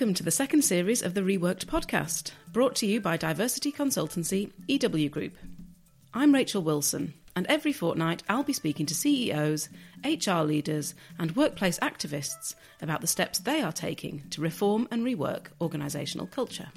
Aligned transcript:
Welcome 0.00 0.14
to 0.14 0.22
the 0.22 0.30
second 0.30 0.62
series 0.62 1.02
of 1.02 1.12
the 1.12 1.20
Reworked 1.20 1.66
podcast, 1.66 2.30
brought 2.50 2.74
to 2.76 2.86
you 2.86 3.02
by 3.02 3.18
diversity 3.18 3.70
consultancy 3.70 4.50
EW 4.66 5.10
Group. 5.10 5.36
I'm 6.14 6.32
Rachael 6.32 6.62
Wilson, 6.62 7.12
and 7.36 7.46
every 7.48 7.74
fortnight 7.74 8.22
I'll 8.26 8.42
be 8.42 8.54
speaking 8.54 8.86
to 8.86 8.94
CEOs, 8.94 9.68
HR 10.02 10.40
leaders, 10.40 10.94
and 11.18 11.36
workplace 11.36 11.78
activists 11.80 12.54
about 12.80 13.02
the 13.02 13.06
steps 13.06 13.40
they 13.40 13.60
are 13.60 13.72
taking 13.72 14.22
to 14.30 14.40
reform 14.40 14.88
and 14.90 15.04
rework 15.04 15.48
organisational 15.60 16.30
culture. 16.30 16.68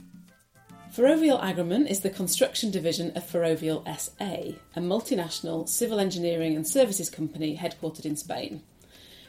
Ferrovial 0.91 1.40
Agroman 1.40 1.90
is 1.90 2.01
the 2.01 2.09
construction 2.09 2.71
division 2.71 3.15
of 3.15 3.26
Ferrovial 3.26 3.85
SA, 3.98 4.57
a 4.76 4.81
multinational 4.81 5.70
civil 5.70 6.01
engineering 6.01 6.57
and 6.57 6.67
services 6.67 7.09
company 7.09 7.55
headquartered 7.55 8.05
in 8.05 8.17
Spain. 8.17 8.63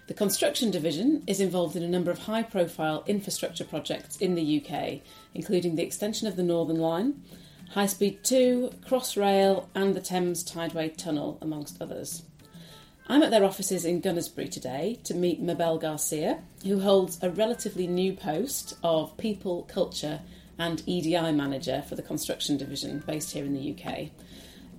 The 0.07 0.15
construction 0.15 0.71
division 0.71 1.25
is 1.27 1.41
involved 1.41 1.77
in 1.77 1.83
a 1.83 1.89
number 1.89 2.11
of 2.11 2.19
high 2.19 2.43
profile 2.43 3.05
infrastructure 3.07 3.65
projects 3.65 4.19
in 4.19 4.35
the 4.35 4.63
UK, 4.63 5.01
including 5.33 5.77
the 5.77 5.83
extension 5.83 6.29
of 6.29 6.37
the 6.37 6.43
Northern 6.43 6.79
Line, 6.79 7.23
High 7.71 7.87
Speed 7.87 8.23
2, 8.23 8.71
Crossrail, 8.87 9.67
and 9.75 9.95
the 9.95 10.03
Thames 10.03 10.45
Tideway 10.45 10.91
Tunnel, 10.91 11.39
amongst 11.41 11.81
others. 11.81 12.23
I'm 13.07 13.23
at 13.23 13.31
their 13.31 13.45
offices 13.45 13.87
in 13.87 14.03
Gunnersbury 14.03 14.51
today 14.51 14.99
to 15.05 15.15
meet 15.15 15.41
Mabel 15.41 15.79
Garcia, 15.79 16.43
who 16.65 16.81
holds 16.81 17.19
a 17.23 17.31
relatively 17.31 17.87
new 17.87 18.13
post 18.13 18.77
of 18.83 19.17
People, 19.17 19.63
Culture 19.65 20.21
and 20.59 20.83
EDI 20.87 21.33
Manager 21.33 21.83
for 21.89 21.97
the 21.97 22.03
Construction 22.03 22.57
Division 22.59 23.03
based 23.07 23.33
here 23.33 23.45
in 23.45 23.55
the 23.55 23.75
UK. 23.75 24.11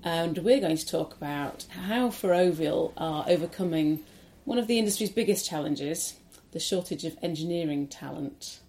And 0.03 0.37
we're 0.39 0.61
going 0.61 0.77
to 0.77 0.85
talk 0.85 1.15
about 1.15 1.65
how 1.87 2.09
Ferrovial 2.09 2.93
are 2.95 3.25
overcoming 3.27 4.03
one 4.45 4.57
of 4.57 4.67
the 4.67 4.79
industry's 4.79 5.09
biggest 5.09 5.47
challenges 5.47 6.15
the 6.51 6.59
shortage 6.59 7.03
of 7.03 7.17
engineering 7.21 7.85
talent. 7.85 8.59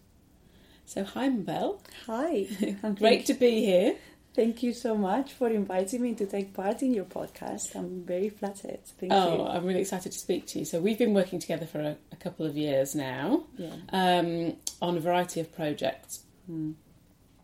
So, 0.86 1.05
hi, 1.05 1.28
Mabel. 1.28 1.80
Hi. 2.06 2.48
Great 2.98 3.27
to 3.27 3.34
be 3.34 3.64
here. 3.64 3.94
Thank 4.34 4.62
you 4.62 4.72
so 4.72 4.97
much 4.97 5.32
for 5.32 5.48
inviting 5.48 6.02
me 6.02 6.14
to 6.14 6.27
take 6.27 6.52
part 6.52 6.82
in 6.82 6.92
your 6.92 7.04
podcast. 7.04 7.74
I'm 7.77 8.04
very 8.04 8.28
flattered. 8.28 8.80
Thank 8.98 9.12
oh, 9.12 9.36
you. 9.36 9.42
I'm 9.47 9.64
really 9.64 9.80
excited 9.80 10.10
to 10.10 10.19
speak 10.19 10.47
to 10.48 10.58
you. 10.58 10.64
So, 10.64 10.80
we've 10.80 10.98
been 10.98 11.14
working 11.14 11.38
together 11.38 11.64
for 11.66 11.80
a, 11.80 11.97
a 12.10 12.16
couple 12.16 12.44
of 12.44 12.56
years 12.56 12.94
now 12.97 13.44
Yeah. 13.56 13.77
um, 13.92 14.56
on 14.82 14.97
a 14.97 15.00
variety 15.00 15.41
of 15.41 15.54
projects. 15.54 16.24
Hmm. 16.47 16.72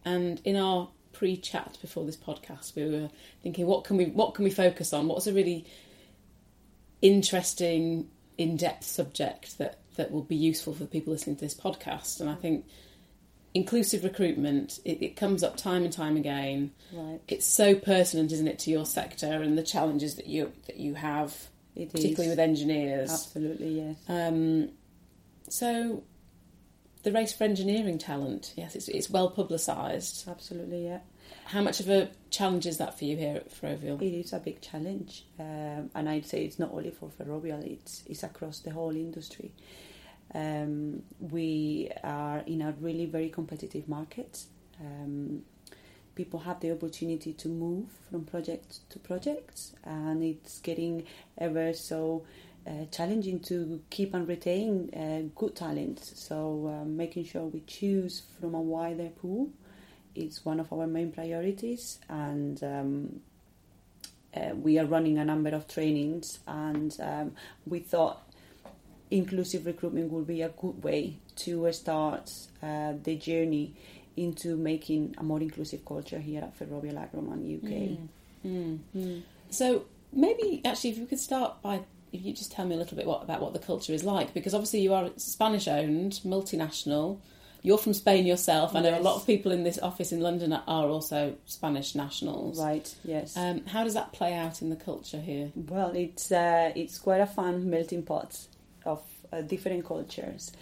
And 0.05 0.41
in 0.45 0.57
our 0.57 0.89
pre-chat 1.13 1.79
before 1.81 2.05
this 2.05 2.17
podcast, 2.17 2.75
we 2.75 2.85
were 2.85 3.11
thinking, 3.43 3.67
what 3.67 3.85
can 3.85 3.97
we 3.97 4.07
what 4.07 4.35
can 4.35 4.45
we 4.45 4.51
focus 4.51 4.93
on? 4.93 5.07
What's 5.07 5.29
a 5.29 5.33
really 5.33 5.65
interesting, 7.01 8.09
in-depth 8.39 8.85
subject 8.85 9.59
that 9.59 9.79
that 9.97 10.11
will 10.11 10.23
be 10.23 10.37
useful 10.37 10.73
for 10.75 10.87
people 10.87 11.13
listening 11.13 11.37
to 11.37 11.41
this 11.41 11.55
podcast? 11.55 12.21
And 12.21 12.31
I 12.31 12.35
think 12.35 12.65
inclusive 13.55 14.03
recruitment 14.03 14.79
it, 14.85 15.03
it 15.03 15.17
comes 15.17 15.43
up 15.43 15.57
time 15.57 15.85
and 15.85 15.93
time 15.93 16.17
again. 16.17 16.73
Right. 16.93 17.21
It's 17.29 17.47
so 17.47 17.75
pertinent, 17.75 18.33
isn't 18.33 18.49
it, 18.49 18.59
to 18.61 18.71
your 18.71 18.87
sector 18.87 19.27
and 19.43 19.59
the 19.59 19.63
challenges 19.63 20.15
that 20.17 20.27
you 20.27 20.53
that 20.67 20.79
you 20.79 20.95
have, 20.95 21.37
It 21.77 21.93
particularly 21.93 22.27
is. 22.27 22.31
with 22.31 22.39
engineers. 22.39 23.11
Absolutely, 23.11 23.81
yes. 23.81 23.97
Um, 24.09 24.71
so, 25.49 26.03
the 27.03 27.13
race 27.13 27.33
for 27.35 27.45
engineering 27.45 27.99
talent, 27.99 28.55
yes, 28.57 28.75
it's, 28.75 28.89
it's 28.89 29.11
well 29.11 29.29
publicised. 29.31 30.27
Absolutely, 30.29 30.87
yeah. 30.87 31.01
How 31.47 31.61
much 31.63 31.81
of 31.81 31.89
a 31.89 32.11
challenge 32.31 32.67
is 32.67 32.79
that 32.79 32.99
for 32.99 33.05
you 33.05 33.17
here 33.17 33.37
at 33.37 33.51
Ferrovial? 33.51 34.01
It 34.01 34.15
is 34.15 34.33
a 34.33 34.39
big 34.39 34.61
challenge. 34.61 35.25
Um, 35.39 35.91
and 35.95 36.09
I'd 36.09 36.27
say 36.27 36.45
it's 36.45 36.59
not 36.59 36.73
only 36.73 36.91
for 36.91 37.11
Ferrovial, 37.11 37.63
it's, 37.65 38.05
it's 38.07 38.23
across 38.23 38.61
the 38.61 38.71
whole 38.71 38.97
industry. 38.97 39.53
Um, 40.35 41.03
we 41.21 41.91
are 42.03 42.43
in 42.47 42.63
a 42.63 42.73
really 42.81 43.07
very 43.07 43.29
competitive 43.29 43.89
market. 43.89 44.45
Um, 44.81 45.43
people 46.15 46.41
have 46.41 46.61
the 46.61 46.73
opportunity 46.73 47.33
to 47.35 47.49
move 47.49 47.87
from 48.11 48.25
project 48.25 48.89
to 48.91 48.99
project, 48.99 49.73
and 49.85 50.23
it's 50.23 50.61
getting 50.61 51.05
ever 51.39 51.73
so 51.73 52.25
uh, 52.67 52.87
challenging 52.91 53.41
to 53.41 53.83
keep 53.91 54.15
and 54.15 54.29
retain 54.29 54.91
uh, 54.95 55.29
good 55.39 55.57
talent. 55.57 56.01
So, 56.01 56.69
um, 56.69 56.97
making 56.97 57.25
sure 57.25 57.45
we 57.45 57.61
choose 57.67 58.23
from 58.41 58.55
a 58.55 58.61
wider 58.61 59.09
pool 59.09 59.51
is 60.15 60.45
one 60.45 60.61
of 60.61 60.73
our 60.73 60.87
main 60.87 61.13
priorities, 61.13 61.99
and 62.09 62.63
um, 62.63 63.21
uh, 64.37 64.55
we 64.55 64.79
are 64.79 64.87
running 64.87 65.19
a 65.19 65.25
number 65.25 65.51
of 65.51 65.69
trainings. 65.69 66.39
And 66.47 66.97
um, 67.01 67.33
we 67.67 67.81
thought 67.81 68.23
inclusive 69.11 69.67
recruitment 69.67 70.11
would 70.11 70.27
be 70.27 70.43
a 70.43 70.49
good 70.49 70.83
way 70.83 71.17
to 71.37 71.71
start 71.73 72.31
uh, 72.63 72.95
the 73.03 73.17
journey 73.17 73.75
into 74.17 74.57
making 74.57 75.15
a 75.19 75.23
more 75.23 75.41
inclusive 75.41 75.85
culture 75.85 76.19
here 76.19 76.43
at 76.43 76.59
Ferrovial 76.59 76.97
Agroman 76.97 77.57
UK. 77.57 77.99
Mm. 78.47 78.79
Mm. 78.95 79.23
So 79.51 79.85
maybe 80.13 80.61
actually, 80.65 80.91
if 80.91 80.99
we 80.99 81.07
could 81.07 81.21
start 81.21 81.63
by 81.63 81.83
if 82.13 82.23
you 82.23 82.33
just 82.33 82.53
tell 82.53 82.67
me 82.67 82.75
a 82.75 82.79
little 82.79 82.97
bit 82.97 83.07
what, 83.07 83.23
about 83.23 83.41
what 83.41 83.55
the 83.55 83.59
culture 83.59 83.93
is 83.93 84.05
like, 84.05 84.35
because 84.35 84.55
obviously 84.55 84.81
you 84.81 84.93
are 84.93 85.11
Spanish 85.17 85.67
owned, 85.67 86.13
multinational. 86.25 87.19
You're 87.63 87.79
from 87.79 87.95
Spain 87.95 88.27
yourself. 88.27 88.75
I 88.75 88.81
know 88.81 88.99
a 88.99 89.01
lot 89.01 89.15
of 89.15 89.27
people 89.27 89.53
in 89.53 89.63
this 89.63 89.79
office 89.79 90.11
in 90.11 90.21
London 90.21 90.53
are 90.53 90.89
also 90.89 91.37
Spanish 91.47 91.95
nationals. 91.95 92.61
Right? 92.61 92.93
Yes. 93.05 93.37
Um, 93.37 93.65
how 93.67 93.85
does 93.85 93.95
that 93.95 94.13
play 94.13 94.35
out 94.35 94.63
in 94.63 94.69
the 94.69 94.77
culture 94.77 95.21
here? 95.21 95.53
Well, 95.55 95.93
it's 95.95 96.33
uh, 96.33 96.73
it's 96.75 96.99
quite 96.99 97.21
a 97.21 97.27
fun 97.27 97.71
melting 97.71 98.03
pot 98.03 98.37
of 98.85 99.01
uh, 99.33 99.43
different 99.43 99.87
cultures. 99.87 100.53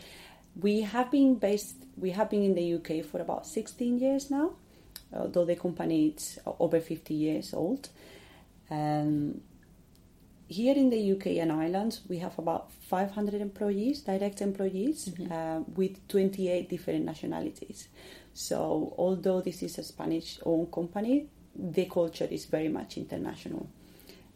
We 0.60 0.82
have 0.82 1.10
been 1.10 1.36
based. 1.36 1.76
We 1.96 2.10
have 2.10 2.28
been 2.28 2.42
in 2.42 2.54
the 2.54 2.74
UK 2.74 3.04
for 3.04 3.20
about 3.20 3.46
16 3.46 3.98
years 3.98 4.30
now, 4.30 4.52
although 5.12 5.46
the 5.46 5.56
company 5.56 6.08
is 6.08 6.38
over 6.58 6.80
50 6.80 7.14
years 7.14 7.54
old. 7.54 7.88
Um, 8.70 9.40
here 10.50 10.74
in 10.74 10.90
the 10.90 11.12
UK 11.12 11.26
and 11.38 11.52
Ireland, 11.52 12.00
we 12.08 12.18
have 12.18 12.36
about 12.36 12.72
500 12.72 13.40
employees, 13.40 14.00
direct 14.00 14.42
employees, 14.42 15.08
uh, 15.30 15.60
with 15.76 16.06
28 16.08 16.68
different 16.68 17.04
nationalities. 17.04 17.86
So, 18.34 18.92
although 18.98 19.40
this 19.40 19.62
is 19.62 19.78
a 19.78 19.84
Spanish-owned 19.84 20.72
company, 20.72 21.28
the 21.54 21.84
culture 21.84 22.26
is 22.28 22.46
very 22.46 22.68
much 22.68 22.96
international. 22.96 23.68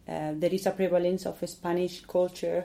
Uh, 0.09 0.35
there 0.37 0.53
is 0.53 0.67
a 0.67 0.71
prevalence 0.71 1.27
of 1.27 1.43
a 1.43 1.49
Spanish 1.49 2.03
culture 2.03 2.65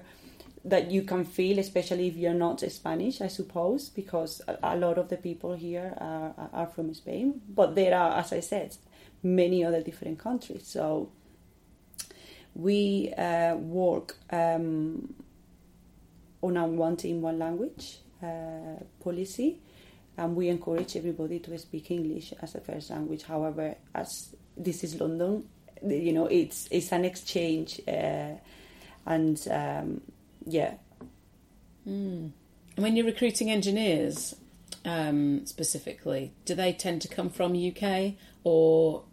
that 0.64 0.92
you 0.92 1.02
can 1.02 1.26
feel, 1.26 1.58
especially 1.58 2.08
if 2.08 2.18
you're 2.18 2.34
not 2.36 2.60
Spanish, 2.72 3.20
I 3.20 3.30
suppose, 3.30 3.90
because 3.90 4.44
a, 4.48 4.60
a 4.62 4.76
lot 4.76 5.00
of 5.00 5.10
the 5.10 5.18
people 5.18 5.54
here 5.54 5.96
are, 5.98 6.50
are 6.54 6.68
from 6.68 6.94
Spain. 6.94 7.42
But 7.50 7.74
there 7.74 7.98
are, 7.98 8.20
as 8.20 8.32
I 8.32 8.42
said, 8.42 8.76
many 9.24 9.64
other 9.64 9.82
different 9.82 10.20
countries. 10.20 10.68
So 10.68 11.10
we 12.60 13.14
uh, 13.18 13.56
work 13.56 14.18
um, 14.32 15.14
on 16.42 16.58
a 16.58 16.68
one 16.68 16.98
team, 16.98 17.22
one 17.22 17.40
language 17.40 18.00
uh, 18.24 18.82
policy, 19.04 19.60
and 20.18 20.36
we 20.36 20.50
encourage 20.50 20.96
everybody 20.96 21.40
to 21.40 21.58
speak 21.58 21.92
English 21.92 22.34
as 22.42 22.56
a 22.56 22.62
first 22.62 22.90
language. 22.90 23.24
However, 23.24 23.76
as 23.96 24.36
this 24.58 24.84
is 24.84 25.00
London, 25.00 25.48
you 25.86 26.14
know, 26.14 26.26
it's 26.26 26.68
it's 26.72 26.92
an 26.92 27.06
exchange, 27.06 27.82
uh, 27.88 28.34
and 29.06 29.48
um, 29.50 30.02
yeah, 30.46 30.74
Mm. 31.90 32.32
When 32.76 32.96
you're 32.96 33.06
recruiting 33.06 33.50
engineers 33.50 34.36
um, 34.86 35.46
specifically, 35.46 36.34
do 36.46 36.56
they 36.56 36.74
tend 36.74 37.02
to 37.02 37.08
come 37.08 37.30
from 37.30 37.54
UK 37.54 38.14
or 38.44 39.04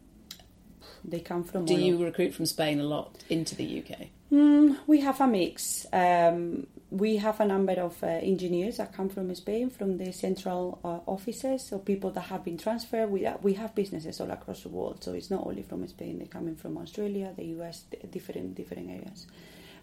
they 1.05 1.21
come 1.21 1.45
from. 1.45 1.65
do 1.65 1.75
you 1.75 2.03
recruit 2.03 2.35
from 2.35 2.47
Spain 2.47 2.81
a 2.81 2.85
lot 2.85 3.23
into 3.29 3.55
the 3.55 3.83
UK? 3.83 4.09
Mm, 4.33 4.79
we 4.87 5.01
have 5.01 5.21
a 5.21 5.27
mix. 5.27 5.87
Um, 5.93 6.67
we 6.91 7.17
have 7.17 7.41
a 7.41 7.47
number 7.47 7.73
of 7.75 8.03
uh, 8.03 8.07
engineers 8.07 8.79
that 8.79 8.93
come 8.93 9.09
from 9.09 9.35
Spain, 9.35 9.71
from 9.71 9.99
the 9.99 10.13
central 10.13 10.81
uh, 10.85 11.11
offices, 11.11 11.67
so 11.67 11.79
people 11.79 12.11
that 12.11 12.23
have 12.23 12.45
been 12.45 12.59
transferred. 12.59 13.11
We, 13.11 13.29
we 13.43 13.55
have 13.55 13.75
businesses 13.75 14.21
all 14.21 14.31
across 14.31 14.63
the 14.63 14.69
world, 14.69 15.03
so 15.03 15.13
it's 15.13 15.31
not 15.31 15.47
only 15.47 15.63
from 15.63 15.87
Spain. 15.87 16.19
They're 16.19 16.27
coming 16.27 16.57
from 16.57 16.79
Australia, 16.79 17.33
the 17.37 17.45
US, 17.61 17.85
different 18.11 18.57
different 18.57 18.91
areas. 18.91 19.27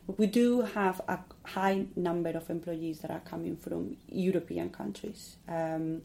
But 0.05 0.19
we 0.19 0.27
do 0.27 0.61
have 0.61 0.99
a 1.07 1.19
high 1.43 1.85
number 1.95 2.29
of 2.31 2.49
employees 2.49 2.99
that 2.99 3.11
are 3.11 3.21
coming 3.21 3.55
from 3.55 3.95
European 4.09 4.69
countries. 4.69 5.37
Um, 5.47 6.01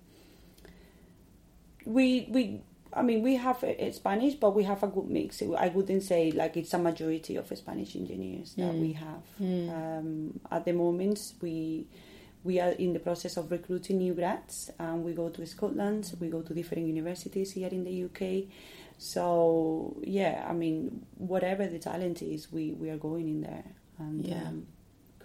we 1.85 2.29
we 2.31 2.61
I 2.93 3.02
mean 3.02 3.23
we 3.23 3.37
have 3.37 3.62
uh, 3.64 3.93
Spanish, 3.93 4.35
but 4.35 4.55
we 4.55 4.64
have 4.64 4.82
a 4.82 4.87
good 4.88 5.08
mix. 5.11 5.43
I 5.43 5.69
wouldn't 5.69 6.02
say 6.02 6.31
like 6.32 6.56
it's 6.56 6.73
a 6.75 6.79
majority 6.79 7.37
of 7.37 7.46
Spanish 7.56 7.94
engineers 7.96 8.55
that 8.56 8.73
Mm. 8.75 8.81
we 8.81 8.93
have. 8.94 9.23
Mm. 9.40 9.69
Um, 9.99 10.40
at 10.50 10.64
the 10.64 10.73
moment, 10.73 11.19
we 11.43 11.87
we 12.44 12.61
are 12.61 12.70
in 12.70 12.93
the 12.93 13.00
process 13.00 13.37
of 13.37 13.50
recruiting 13.50 13.99
new 13.99 14.14
grads, 14.14 14.70
and 14.79 15.05
we 15.05 15.12
go 15.12 15.29
to 15.29 15.44
Scotland. 15.46 16.12
We 16.20 16.29
go 16.29 16.40
to 16.43 16.55
different 16.55 16.87
universities 16.87 17.50
here 17.52 17.69
in 17.70 17.85
the 17.85 18.05
UK. 18.05 18.49
So 18.96 19.96
yeah, 20.05 20.44
I 20.49 20.52
mean, 20.52 21.05
whatever 21.17 21.67
the 21.67 21.79
talent 21.79 22.23
is, 22.23 22.50
we, 22.52 22.73
we 22.73 22.91
are 22.91 22.96
going 22.96 23.29
in 23.29 23.41
there. 23.43 23.64
And 23.99 24.25
Yeah. 24.25 24.43
um, 24.49 24.67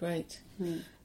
Great. 0.04 0.38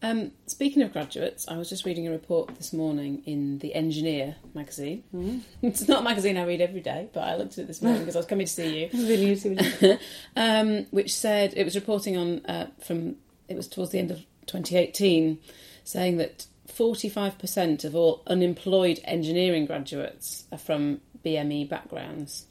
Um, 0.04 0.34
speaking 0.46 0.82
of 0.82 0.92
graduates, 0.92 1.48
I 1.48 1.56
was 1.56 1.70
just 1.70 1.86
reading 1.86 2.06
a 2.06 2.12
report 2.12 2.54
this 2.56 2.74
morning 2.74 3.24
in 3.26 3.60
the 3.60 3.74
Engineer 3.74 4.36
magazine. 4.54 5.06
it's 5.62 5.88
not 5.88 6.02
a 6.02 6.04
magazine 6.04 6.36
I 6.36 6.44
read 6.44 6.60
every 6.60 6.82
day, 6.82 7.08
but 7.14 7.22
I 7.22 7.38
looked 7.38 7.54
at 7.54 7.60
it 7.60 7.68
this 7.68 7.82
morning 7.82 8.02
because 8.02 8.18
I 8.18 8.20
was 8.20 8.26
coming 8.26 8.46
to 8.46 8.52
see 8.52 8.82
you. 8.82 8.90
News 9.18 9.46
um, 10.36 10.86
which 10.92 11.14
said 11.14 11.54
it 11.56 11.64
was 11.64 11.76
reporting 11.76 12.18
on 12.18 12.46
uh, 12.46 12.68
from 12.82 13.16
it 13.48 13.56
was 13.56 13.70
towards 13.70 13.92
the 13.92 14.00
end 14.00 14.12
of 14.12 14.18
2018, 14.48 15.40
saying 15.86 16.18
that 16.18 16.48
45% 16.68 17.86
of 17.86 17.96
all 17.96 18.22
unemployed 18.28 19.00
engineering 19.06 19.66
graduates 19.66 20.44
are 20.52 20.58
from 20.58 21.00
BME 21.24 21.70
backgrounds. 21.70 22.48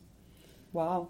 wow. 0.72 1.08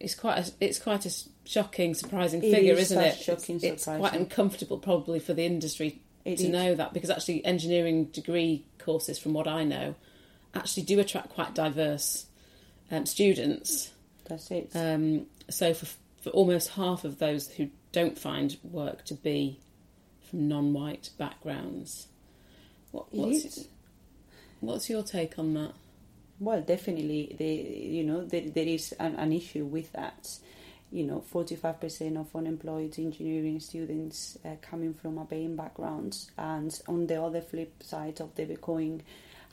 It's 0.00 0.16
quite 0.16 0.48
a, 0.48 0.52
it's 0.60 0.80
quite 0.80 1.06
a 1.06 1.10
shocking, 1.46 1.94
surprising 1.94 2.42
It 2.42 2.52
figure, 2.54 2.74
is 2.74 2.90
isn't 2.90 3.02
such 3.02 3.20
it? 3.20 3.24
shocking, 3.24 3.56
it's, 3.56 3.64
it's 3.64 3.84
quite 3.84 4.12
uncomfortable, 4.14 4.78
probably 4.78 5.18
for 5.20 5.32
the 5.34 5.44
industry 5.44 6.00
It 6.24 6.38
to 6.38 6.44
is. 6.44 6.50
know 6.50 6.74
that 6.74 6.92
because 6.92 7.10
actually 7.10 7.44
engineering 7.44 8.06
degree 8.06 8.64
courses, 8.78 9.18
from 9.18 9.32
what 9.32 9.46
I 9.48 9.64
know, 9.64 9.94
actually 10.54 10.82
do 10.84 10.98
attract 11.00 11.30
quite 11.30 11.54
diverse 11.54 12.26
um, 12.90 13.06
students. 13.06 13.90
That's 14.28 14.50
it. 14.50 14.70
Um, 14.74 15.26
so 15.48 15.72
for, 15.74 15.86
for 16.22 16.30
almost 16.30 16.70
half 16.70 17.04
of 17.04 17.18
those 17.18 17.48
who 17.48 17.68
don't 17.92 18.18
find 18.18 18.56
work 18.62 19.04
to 19.06 19.14
be 19.14 19.60
from 20.28 20.48
non-white 20.48 21.10
backgrounds, 21.18 22.08
what, 22.90 23.12
what's 23.12 23.66
what's 24.60 24.90
your 24.90 25.02
take 25.02 25.38
on 25.38 25.54
that? 25.54 25.72
Well, 26.40 26.60
definitely, 26.60 27.34
the 27.38 27.46
you 27.46 28.04
know 28.04 28.24
there, 28.24 28.48
there 28.50 28.66
is 28.66 28.92
an, 28.98 29.14
an 29.16 29.32
issue 29.32 29.64
with 29.64 29.92
that. 29.92 30.38
You 30.92 31.04
know, 31.04 31.20
forty 31.20 31.56
five 31.56 31.80
percent 31.80 32.16
of 32.16 32.34
unemployed 32.34 32.98
engineering 32.98 33.60
students 33.60 34.38
uh, 34.44 34.50
coming 34.62 34.94
from 34.94 35.18
Albanian 35.18 35.56
backgrounds, 35.56 36.30
and 36.38 36.80
on 36.86 37.06
the 37.08 37.20
other 37.20 37.40
flip 37.40 37.82
side 37.82 38.20
of 38.20 38.34
the 38.36 38.56
coin, 38.56 39.02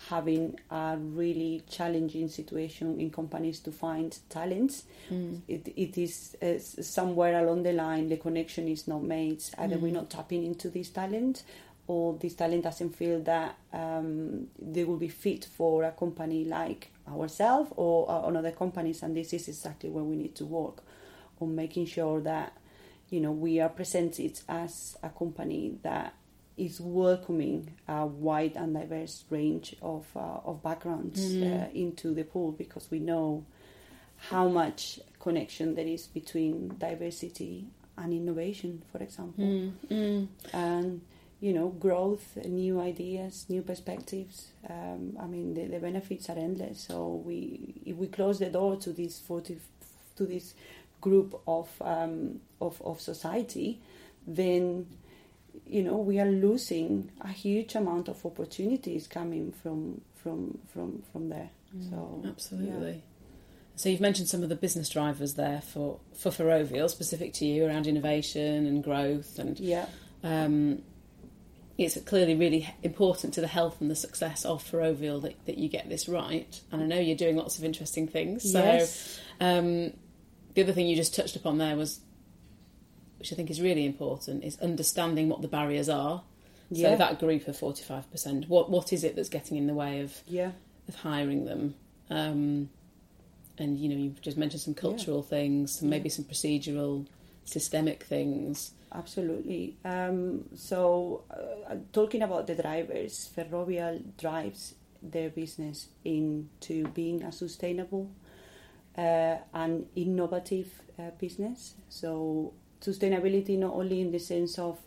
having 0.10 0.60
a 0.70 0.96
really 0.98 1.64
challenging 1.70 2.30
situation 2.30 3.00
in 3.00 3.10
companies 3.10 3.60
to 3.62 3.72
find 3.72 4.18
talent. 4.30 4.84
It, 5.48 5.74
it 5.76 5.98
is 5.98 6.38
uh, 6.42 6.60
somewhere 6.60 7.40
along 7.40 7.64
the 7.64 7.74
line 7.74 8.10
the 8.10 8.18
connection 8.18 8.68
is 8.68 8.88
not 8.88 9.02
made. 9.04 9.44
Either 9.58 9.78
we're 9.78 9.92
not 9.92 10.10
tapping 10.12 10.46
into 10.46 10.70
this 10.70 10.90
talent, 10.90 11.44
or 11.88 12.14
this 12.14 12.36
talent 12.36 12.64
doesn't 12.64 12.96
feel 12.96 13.22
that 13.24 13.58
um, 13.74 14.48
they 14.62 14.84
will 14.84 14.98
be 14.98 15.10
fit 15.10 15.46
for 15.46 15.84
a 15.84 15.92
company 15.92 16.46
like 16.46 16.90
ourselves 17.08 17.72
or 17.76 18.10
uh, 18.10 18.22
on 18.22 18.38
other 18.38 18.52
companies. 18.52 19.02
And 19.04 19.18
this 19.18 19.34
is 19.34 19.48
exactly 19.48 19.90
where 19.90 20.04
we 20.04 20.16
need 20.16 20.36
to 20.36 20.46
work 20.46 20.84
on 21.44 21.56
making 21.56 21.86
sure 21.86 22.22
that 22.22 22.54
you 23.10 23.20
know 23.22 23.32
we 23.32 23.60
are 23.60 23.70
presented 23.70 24.40
as 24.50 24.98
a 25.04 25.10
company 25.10 25.78
that 25.84 26.14
is 26.58 26.80
welcoming 26.80 27.72
a 27.88 28.06
wide 28.06 28.56
and 28.56 28.74
diverse 28.76 29.24
range 29.30 29.76
of 29.82 30.06
uh, 30.16 30.20
of 30.50 30.62
backgrounds 30.64 31.20
uh, 31.44 31.70
into 31.74 32.14
the 32.14 32.24
pool 32.24 32.52
because 32.52 32.90
we 32.92 33.00
know 33.00 33.44
how 34.30 34.48
much 34.48 35.00
connection 35.20 35.76
there 35.76 35.88
is 35.88 36.08
between 36.08 36.76
diversity 36.80 37.66
and 37.98 38.14
innovation, 38.14 38.82
for 38.92 39.00
example, 39.04 39.46
Mm, 39.90 40.28
and 40.54 41.02
you 41.42 41.54
know 41.54 41.70
growth, 41.70 42.38
new 42.46 42.80
ideas, 42.80 43.46
new 43.50 43.62
perspectives. 43.62 44.48
Um, 44.70 45.18
I 45.20 45.26
mean, 45.28 45.54
the, 45.54 45.66
the 45.66 45.80
benefits 45.80 46.30
are 46.30 46.38
endless. 46.38 46.80
So 46.88 47.22
we 47.26 47.82
if 47.86 47.96
we 47.98 48.08
close 48.08 48.40
the 48.40 48.50
door 48.50 48.78
to 48.78 48.94
this 48.94 49.20
forty 49.20 49.60
to 50.16 50.26
this 50.26 50.54
group 51.08 51.42
of 51.48 51.70
um, 51.82 52.40
of 52.60 52.82
of 52.82 53.02
society, 53.02 53.82
then 54.26 54.88
you 55.66 55.84
know 55.84 55.98
we 55.98 56.20
are 56.20 56.32
losing 56.48 57.12
a 57.22 57.34
huge 57.44 57.76
amount 57.76 58.08
of 58.08 58.26
opportunities 58.26 59.08
coming 59.08 59.52
from 59.52 60.02
from 60.16 60.60
from 60.72 61.04
from 61.12 61.30
there. 61.30 61.50
So 61.90 62.22
yeah. 62.24 62.30
Absolutely. 62.30 63.04
So 63.76 63.90
you've 63.90 64.02
mentioned 64.02 64.30
some 64.30 64.44
of 64.44 64.50
the 64.50 64.56
business 64.56 64.90
drivers 64.90 65.34
there 65.34 65.62
for 65.62 66.00
for 66.16 66.32
Ferrovial, 66.32 66.90
specific 66.90 67.34
to 67.34 67.46
you 67.46 67.66
around 67.66 67.88
innovation 67.88 68.66
and 68.66 68.84
growth, 68.84 69.40
and 69.40 69.60
Yeah, 69.60 69.88
um, 70.24 70.84
it's 71.78 72.00
clearly 72.02 72.36
really 72.36 72.70
important 72.84 73.34
to 73.34 73.42
the 73.42 73.48
health 73.48 73.82
and 73.82 73.90
the 73.90 73.96
success 73.96 74.46
of 74.46 74.64
Ferrovial 74.64 75.22
that, 75.22 75.46
that 75.46 75.58
you 75.58 75.70
get 75.70 75.90
this 75.90 76.08
right. 76.08 76.62
And 76.72 76.84
I 76.84 76.86
know 76.86 77.00
you're 77.00 77.18
doing 77.18 77.36
lots 77.36 77.58
of 77.58 77.64
interesting 77.64 78.08
things. 78.08 78.52
So 78.52 78.60
yes, 78.60 79.20
um, 79.40 79.94
the 80.54 80.64
other 80.64 80.74
thing 80.74 80.88
you 80.88 80.96
just 80.96 81.16
touched 81.16 81.36
upon 81.36 81.58
there 81.58 81.76
was, 81.76 82.00
which 83.20 83.32
I 83.32 83.36
think 83.36 83.50
is 83.50 83.62
really 83.62 83.86
important, 83.86 84.44
is 84.44 84.60
understanding 84.60 85.30
what 85.30 85.42
the 85.42 85.48
barriers 85.48 85.90
are. 85.90 86.24
yeah, 86.70 86.92
So 86.92 86.96
that 86.98 87.20
group 87.20 87.48
of 87.48 87.58
forty 87.58 87.84
five 87.84 88.10
percent, 88.12 88.48
what 88.50 88.70
what 88.70 88.94
is 88.94 89.04
it 89.04 89.16
that's 89.16 89.30
getting 89.30 89.58
in 89.58 89.68
the 89.68 89.74
way 89.74 90.02
of 90.02 90.22
yeah, 90.28 90.52
of 90.88 90.96
hiring 90.96 91.46
them. 91.46 91.76
Um, 92.10 92.70
and 93.58 93.78
you 93.78 93.90
know, 93.90 93.96
you've 93.96 94.22
just 94.22 94.38
mentioned 94.38 94.62
some 94.62 94.74
cultural 94.74 95.22
things, 95.24 95.82
and 95.82 95.90
maybe 95.90 96.10
some 96.10 96.26
procedural, 96.26 97.06
systemic 97.46 98.04
things. 98.04 98.72
absolutely. 98.92 99.76
Um, 99.86 100.46
so, 100.56 101.24
uh, 101.32 101.76
talking 101.92 102.22
about 102.24 102.48
the 102.48 102.56
drivers, 102.56 103.30
Ferrovial 103.36 104.02
drives 104.18 104.76
their 105.02 105.30
business 105.30 105.88
into 106.04 106.88
being 106.90 107.24
a 107.24 107.32
sustainable 107.32 108.10
uh, 108.98 109.38
and 109.54 109.88
innovative 109.96 110.70
uh, 111.00 111.10
business. 111.20 111.76
So, 111.90 112.54
sustainability 112.82 113.58
not 113.58 113.74
only 113.74 114.02
in 114.02 114.12
the 114.12 114.20
sense 114.20 114.60
of 114.60 114.78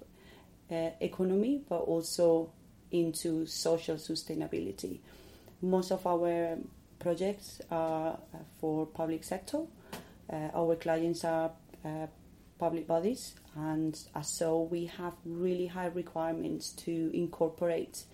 uh, 0.70 0.90
economy, 1.00 1.62
but 1.68 1.78
also 1.78 2.50
into 2.90 3.46
social 3.46 3.96
sustainability. 3.96 5.00
Most 5.62 5.90
of 5.90 6.06
our 6.06 6.58
projects 6.98 7.60
are 7.70 8.12
uh, 8.12 8.38
for 8.60 8.86
public 8.86 9.24
sector. 9.24 9.62
Uh, 10.30 10.48
our 10.54 10.76
clients 10.76 11.24
are 11.24 11.50
uh, 11.84 12.06
public 12.58 12.86
bodies, 12.86 13.34
and 13.54 13.98
so 14.22 14.62
we 14.62 14.86
have 14.86 15.14
really 15.24 15.66
high 15.66 15.86
requirements 15.86 16.70
to 16.72 17.10
incorporate 17.14 18.04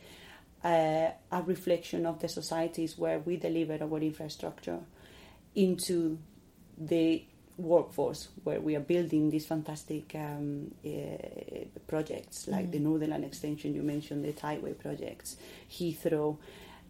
a 0.64 1.14
reflection 1.44 2.06
of 2.06 2.20
the 2.20 2.28
societies 2.28 2.96
where 2.96 3.18
we 3.18 3.36
deliver 3.36 3.82
our 3.82 3.98
infrastructure 3.98 4.78
into 5.54 6.18
the 6.78 7.24
workforce 7.58 8.28
where 8.44 8.60
we 8.60 8.74
are 8.74 8.80
building 8.80 9.30
these 9.30 9.46
fantastic 9.46 10.14
um, 10.14 10.72
uh, 10.84 10.88
projects 11.86 12.48
like 12.48 12.70
the 12.70 12.78
Northern 12.78 13.10
Line 13.10 13.24
extension 13.24 13.74
you 13.74 13.82
mentioned, 13.82 14.24
the 14.24 14.32
Tideway 14.32 14.78
projects, 14.78 15.36
Heathrow, 15.70 16.38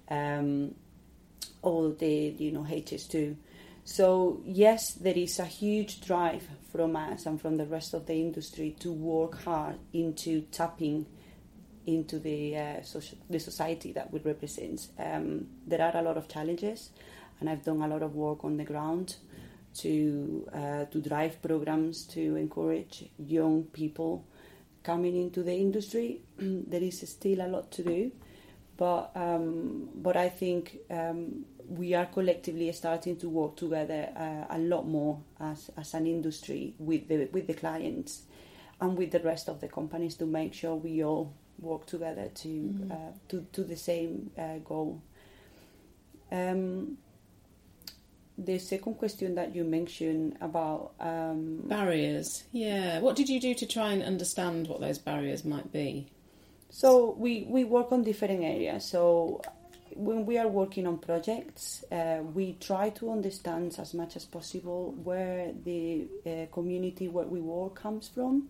um, 0.09 0.75
all 1.63 1.91
the 1.91 2.35
you 2.39 2.53
know 2.53 2.63
HS2. 2.63 3.37
So 3.85 4.41
yes, 4.45 4.93
there 4.95 5.17
is 5.17 5.39
a 5.39 5.45
huge 5.45 6.01
drive 6.01 6.47
from 6.71 6.95
us 6.97 7.27
and 7.27 7.41
from 7.41 7.57
the 7.57 7.67
rest 7.67 7.95
of 7.95 8.07
the 8.07 8.15
industry 8.15 8.77
to 8.81 8.93
work 8.93 9.43
hard 9.43 9.79
into 9.93 10.43
tapping 10.53 11.07
into 11.87 12.21
the 12.21 12.57
uh, 12.57 12.83
social, 12.83 13.19
the 13.29 13.41
society 13.41 13.93
that 13.93 14.13
we 14.13 14.21
represent. 14.21 14.89
Um, 14.99 15.49
there 15.67 15.83
are 15.83 15.97
a 15.97 16.03
lot 16.03 16.17
of 16.17 16.29
challenges, 16.29 16.91
and 17.41 17.49
I've 17.49 17.65
done 17.65 17.83
a 17.83 17.89
lot 17.89 18.03
of 18.03 18.15
work 18.15 18.45
on 18.45 18.57
the 18.57 18.65
ground 18.65 19.17
to 19.75 20.49
uh, 20.53 20.85
to 20.87 21.01
drive 21.01 21.41
programs 21.43 22.05
to 22.05 22.37
encourage 22.37 23.09
young 23.19 23.65
people 23.65 24.25
coming 24.83 25.17
into 25.17 25.43
the 25.43 25.55
industry. 25.55 26.21
there 26.39 26.83
is 26.83 27.09
still 27.09 27.41
a 27.41 27.49
lot 27.49 27.71
to 27.73 27.83
do, 27.83 28.13
but 28.77 29.11
um, 29.15 29.89
but 29.95 30.17
I 30.17 30.29
think 30.29 30.79
um, 30.91 31.45
we 31.69 31.95
are 31.95 32.07
collectively 32.07 32.71
starting 32.73 33.17
to 33.17 33.29
work 33.29 33.57
together 33.57 34.09
uh, 34.17 34.57
a 34.57 34.59
lot 34.59 34.87
more 34.87 35.21
as, 35.41 35.71
as 35.77 35.95
an 35.95 36.07
industry 36.07 36.75
with 36.79 37.09
the 37.09 37.29
with 37.33 37.47
the 37.47 37.55
clients 37.55 38.23
and 38.81 38.99
with 38.99 39.13
the 39.13 39.21
rest 39.21 39.49
of 39.49 39.61
the 39.61 39.69
companies 39.69 40.17
to 40.17 40.27
make 40.27 40.53
sure 40.53 40.75
we 40.75 41.05
all 41.05 41.33
work 41.61 41.87
together 41.87 42.29
to 42.35 42.89
uh, 42.91 42.97
to 43.29 43.47
to 43.53 43.65
the 43.65 43.77
same 43.77 44.31
uh, 44.37 44.59
goal. 44.59 45.01
Um, 46.31 46.99
the 48.45 48.59
second 48.59 48.95
question 48.95 49.35
that 49.35 49.55
you 49.55 49.65
mentioned 49.65 50.37
about 50.41 50.93
um, 51.01 51.63
Barriers, 51.65 52.45
yeah. 52.53 53.01
What 53.01 53.17
did 53.17 53.29
you 53.29 53.41
do 53.41 53.55
to 53.55 53.67
try 53.67 53.93
and 53.93 54.03
understand 54.03 54.69
what 54.69 54.81
those 54.81 54.99
barriers 54.99 55.45
might 55.45 55.73
be? 55.73 56.07
So 56.71 57.15
we, 57.19 57.47
we 57.49 57.65
work 57.65 57.93
on 57.93 58.03
different 58.03 58.43
areas. 58.43 58.85
So 58.85 59.43
when 59.95 60.25
we 60.25 60.39
are 60.39 60.49
working 60.49 60.87
on 60.87 60.99
projects, 60.99 61.85
uh, 61.93 62.21
we 62.35 62.55
try 62.55 62.91
to 62.91 63.11
understand 63.11 63.77
as 63.79 63.95
much 63.95 64.17
as 64.17 64.25
possible 64.25 64.95
where 65.03 65.53
the 65.65 66.07
uh, 66.27 66.47
community 66.53 67.09
where 67.09 67.27
we 67.27 67.41
work 67.41 67.75
comes 67.75 68.09
from, 68.09 68.49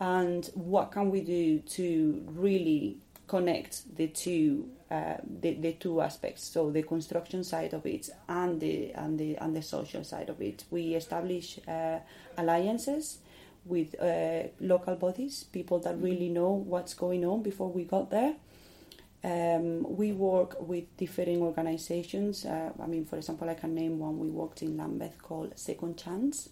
and 0.00 0.46
what 0.54 0.92
can 0.92 1.10
we 1.10 1.20
do 1.20 1.58
to 1.60 2.24
really 2.28 2.98
connect 3.26 3.96
the 3.96 4.08
two 4.08 4.70
uh, 4.90 5.16
the, 5.40 5.54
the 5.54 5.72
two 5.72 6.00
aspects. 6.00 6.44
So 6.44 6.70
the 6.70 6.82
construction 6.82 7.42
side 7.42 7.74
of 7.74 7.84
it 7.86 8.08
and 8.28 8.60
the 8.60 8.92
and 8.92 9.18
the 9.18 9.36
and 9.36 9.54
the 9.54 9.62
social 9.62 10.04
side 10.04 10.28
of 10.28 10.40
it. 10.40 10.64
We 10.70 10.94
establish 10.94 11.58
uh, 11.66 11.98
alliances 12.38 13.18
with 13.64 14.00
uh, 14.00 14.44
local 14.60 14.94
bodies, 14.94 15.44
people 15.44 15.80
that 15.80 16.00
really 16.00 16.28
know 16.28 16.52
what's 16.52 16.94
going 16.94 17.24
on 17.24 17.42
before 17.42 17.68
we 17.68 17.84
got 17.84 18.10
there. 18.10 18.36
Um, 19.24 19.82
we 19.96 20.12
work 20.12 20.56
with 20.60 20.96
different 20.96 21.40
organizations. 21.40 22.44
Uh, 22.44 22.70
I 22.80 22.86
mean, 22.86 23.04
for 23.04 23.16
example, 23.16 23.50
I 23.50 23.54
can 23.54 23.74
name 23.74 23.98
one 23.98 24.20
we 24.20 24.28
worked 24.28 24.62
in 24.62 24.76
Lambeth 24.76 25.20
called 25.20 25.58
Second 25.58 25.98
Chance. 25.98 26.50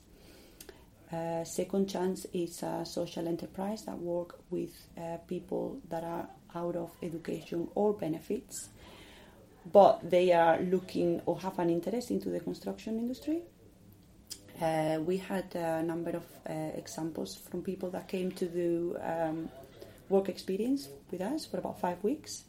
Uh, 1.12 1.45
Second 1.45 1.88
Chance 1.88 2.26
is 2.33 2.64
a 2.64 2.85
social 2.85 3.28
enterprise 3.28 3.85
that 3.85 3.97
work 3.97 4.40
with 4.50 4.73
uh, 4.99 5.19
people 5.28 5.78
that 5.88 6.02
are 6.02 6.26
out 6.54 6.76
of 6.76 6.90
education 7.02 7.68
or 7.75 7.92
benefits, 7.92 8.68
but 9.73 10.08
they 10.08 10.32
are 10.32 10.61
looking 10.61 11.20
or 11.26 11.38
have 11.40 11.58
an 11.58 11.70
interest 11.70 12.11
into 12.11 12.28
the 12.30 12.40
construction 12.40 12.99
industry. 12.99 13.42
Uh, 14.61 14.99
we 15.04 15.16
had 15.16 15.52
a 15.56 15.82
number 15.82 16.11
of 16.11 16.25
uh, 16.49 16.52
examples 16.76 17.37
from 17.37 17.62
people 17.62 17.90
that 17.90 18.06
came 18.06 18.30
to 18.30 18.46
do 18.46 18.96
um, 19.02 19.49
work 20.08 20.28
experience 20.28 20.88
with 21.11 21.20
us 21.20 21.44
for 21.46 21.58
about 21.58 21.80
five 21.80 22.02
weeks. 22.04 22.44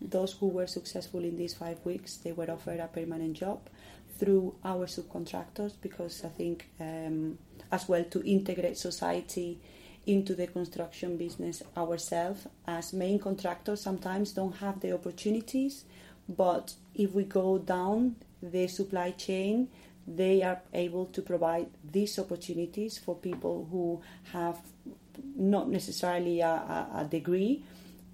Those 0.00 0.32
who 0.32 0.48
were 0.48 0.66
successful 0.66 1.22
in 1.22 1.36
these 1.36 1.54
five 1.54 1.78
weeks, 1.84 2.16
they 2.16 2.32
were 2.32 2.50
offered 2.50 2.80
a 2.80 2.88
permanent 2.88 3.34
job 3.34 3.60
through 4.18 4.54
our 4.64 4.86
subcontractors 4.86 5.72
because 5.80 6.24
I 6.24 6.28
think 6.28 6.68
um, 6.80 7.38
as 7.70 7.88
well 7.88 8.04
to 8.04 8.22
integrate 8.24 8.78
society 8.78 9.60
into 10.06 10.34
the 10.34 10.46
construction 10.46 11.16
business 11.16 11.62
ourselves 11.76 12.46
as 12.66 12.92
main 12.92 13.18
contractors 13.18 13.80
sometimes 13.80 14.32
don't 14.32 14.56
have 14.56 14.80
the 14.80 14.92
opportunities 14.92 15.84
but 16.28 16.74
if 16.94 17.12
we 17.12 17.24
go 17.24 17.58
down 17.58 18.16
the 18.42 18.66
supply 18.66 19.10
chain 19.12 19.68
they 20.06 20.42
are 20.42 20.60
able 20.74 21.06
to 21.06 21.22
provide 21.22 21.66
these 21.90 22.18
opportunities 22.18 22.98
for 22.98 23.14
people 23.14 23.66
who 23.70 24.00
have 24.32 24.58
not 25.36 25.68
necessarily 25.68 26.40
a, 26.40 26.86
a, 26.94 27.06
degree 27.08 27.62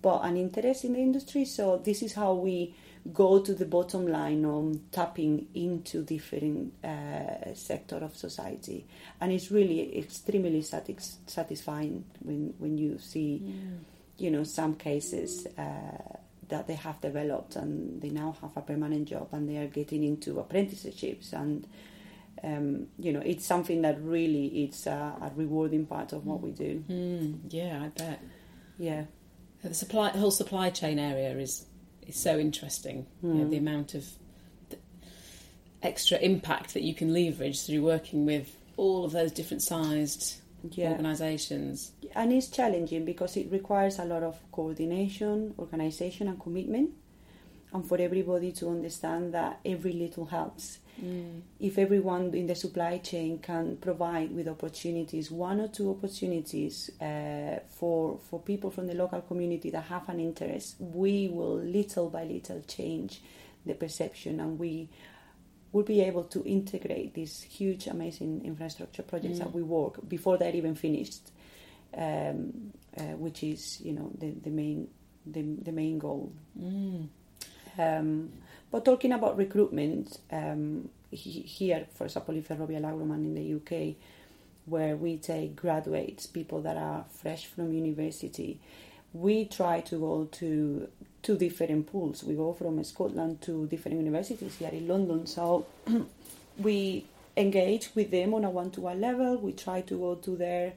but 0.02 0.20
an 0.20 0.37
interest 0.37 0.85
in 0.85 0.94
the 0.94 0.99
industry. 0.99 1.44
So 1.44 1.80
this 1.82 2.02
is 2.02 2.14
how 2.14 2.35
we 2.35 2.75
go 3.12 3.40
to 3.40 3.54
the 3.54 3.64
bottom 3.64 4.07
line 4.07 4.45
on 4.45 4.80
tapping 4.92 5.47
into 5.54 6.02
different 6.02 6.73
uh, 6.85 7.54
sector 7.54 7.97
of 7.97 8.14
society. 8.16 8.87
And 9.21 9.33
it's 9.33 9.50
really 9.50 9.99
extremely 9.99 10.62
satis- 10.62 11.19
satisfying 11.26 12.04
when 12.21 12.54
when 12.59 12.76
you 12.78 12.99
see 12.99 13.42
Yeah. 13.45 13.52
you 14.19 14.30
know 14.30 14.45
some 14.45 14.75
cases 14.75 15.47
uh, 15.59 16.19
that 16.49 16.66
they 16.66 16.75
have 16.75 17.00
developed 17.00 17.57
and 17.57 18.02
they 18.02 18.11
now 18.11 18.37
have 18.42 18.57
a 18.57 18.61
permanent 18.61 19.09
job 19.09 19.28
and 19.33 19.49
they 19.49 19.57
are 19.57 19.69
getting 19.69 20.02
into 20.04 20.38
apprenticeships. 20.40 21.33
And 21.33 21.66
um, 22.45 22.87
you 22.99 23.12
know 23.12 23.21
it's 23.25 23.47
something 23.47 23.83
that 23.83 23.97
really 24.02 24.47
it's 24.64 24.87
a, 24.87 25.14
a 25.23 25.30
rewarding 25.37 25.87
part 25.87 26.12
of 26.12 26.26
what 26.26 26.40
we 26.42 26.50
do. 26.50 26.85
Mm, 26.88 27.38
yeah, 27.49 27.83
I 27.85 27.88
bet. 27.88 28.21
yeah. 28.78 29.04
The 29.62 29.75
supply, 29.75 30.11
the 30.11 30.19
whole 30.19 30.30
supply 30.30 30.71
chain 30.71 30.99
area 30.99 31.37
is 31.38 31.66
is 32.14 32.21
so 32.21 32.38
interesting. 32.38 33.07
You 33.23 33.29
know, 33.35 33.45
Mm. 33.47 33.50
the 33.50 33.57
amount 33.57 33.95
of 33.95 34.05
extra 35.83 36.19
impact 36.19 36.75
that 36.75 36.83
you 36.83 36.95
can 36.95 37.12
leverage 37.12 37.62
through 37.64 37.83
working 37.83 38.26
with 38.26 38.55
all 38.76 39.05
of 39.05 39.12
those 39.12 39.33
different 39.33 39.62
sized 39.62 40.37
yeah 40.73 40.90
organisations. 40.90 41.93
and 42.14 42.33
it's 42.33 42.49
challenging 42.49 43.05
because 43.07 43.35
it 43.37 43.50
requires 43.50 43.99
a 43.99 44.05
lot 44.05 44.23
of 44.23 44.38
coordination, 44.52 45.55
organization, 45.59 46.29
and 46.29 46.38
commitment, 46.38 46.90
and 47.73 47.87
for 47.87 47.99
everybody 47.99 48.53
to 48.53 48.69
understand 48.69 49.33
that 49.35 49.61
every 49.65 49.93
little 49.93 50.27
helps. 50.27 50.79
Mm. 51.03 51.41
If 51.61 51.79
everyone 51.79 52.35
in 52.35 52.47
the 52.47 52.55
supply 52.55 52.99
chain 52.99 53.39
can 53.39 53.77
provide 53.77 54.35
with 54.35 54.49
opportunities, 54.49 55.31
one 55.31 55.61
or 55.61 55.69
two 55.69 55.91
opportunities 55.91 56.91
uh, 57.00 57.61
for 57.69 58.19
for 58.29 58.41
people 58.41 58.71
from 58.71 58.87
the 58.87 58.95
local 58.95 59.21
community 59.23 59.71
that 59.71 59.85
have 59.85 60.09
an 60.09 60.21
interest, 60.21 60.77
we 60.79 61.29
will 61.29 61.57
little 61.57 62.11
by 62.11 62.25
little 62.25 62.61
change 62.67 63.23
the 63.65 63.75
perception, 63.75 64.41
and 64.41 64.59
we 64.59 64.89
will 65.73 65.85
be 65.85 66.00
able 66.00 66.25
to 66.25 66.43
integrate 66.45 67.15
these 67.15 67.43
huge, 67.43 67.87
amazing 67.87 68.43
infrastructure 68.45 69.03
projects 69.05 69.39
Mm. 69.39 69.45
that 69.45 69.55
we 69.55 69.62
work 69.62 70.07
before 70.09 70.37
they're 70.37 70.57
even 70.57 70.75
finished 70.75 71.31
um, 71.97 72.73
uh, 72.97 73.03
which 73.19 73.43
is 73.43 73.81
you 73.81 73.93
know 73.93 74.11
the, 74.19 74.31
the 74.31 74.50
main 74.50 74.89
the, 75.27 75.43
the 75.62 75.73
main 75.73 75.99
goal. 75.99 76.33
Mm. 76.59 77.09
Um, 77.79 78.33
but 78.71 78.85
talking 78.85 79.12
about 79.12 79.37
recruitment, 79.37 80.19
um, 80.31 80.89
he, 81.11 81.31
here, 81.41 81.87
for 81.95 82.05
example, 82.05 82.35
in 82.35 82.43
Ferrovial 82.43 82.83
Agroman 82.83 83.25
in 83.25 83.35
the 83.35 83.55
UK, 83.55 83.97
where 84.67 84.97
we 84.97 85.17
take 85.17 85.57
graduates, 85.57 86.27
people 86.27 86.62
that 86.62 86.77
are 86.77 87.05
fresh 87.11 87.47
from 87.47 87.73
university, 87.73 88.61
we 89.12 89.45
try 89.45 89.81
to 89.81 89.99
go 89.99 90.29
to 90.33 90.89
two 91.23 91.37
different 91.37 91.91
pools. 91.91 92.23
We 92.23 92.35
go 92.35 92.53
from 92.53 92.83
Scotland 92.85 93.43
to 93.43 93.67
different 93.67 93.99
universities 93.99 94.57
here 94.57 94.71
in 94.73 94.87
London. 94.87 95.27
So 95.27 95.67
we 96.59 97.05
engage 97.37 97.91
with 97.95 98.11
them 98.11 98.35
on 98.35 98.45
a 98.45 98.50
one-to-one 98.50 99.00
level. 99.00 99.37
We 99.39 99.53
try 99.53 99.81
to 99.83 99.99
go 99.99 100.15
to 100.17 100.37
their 100.37 100.75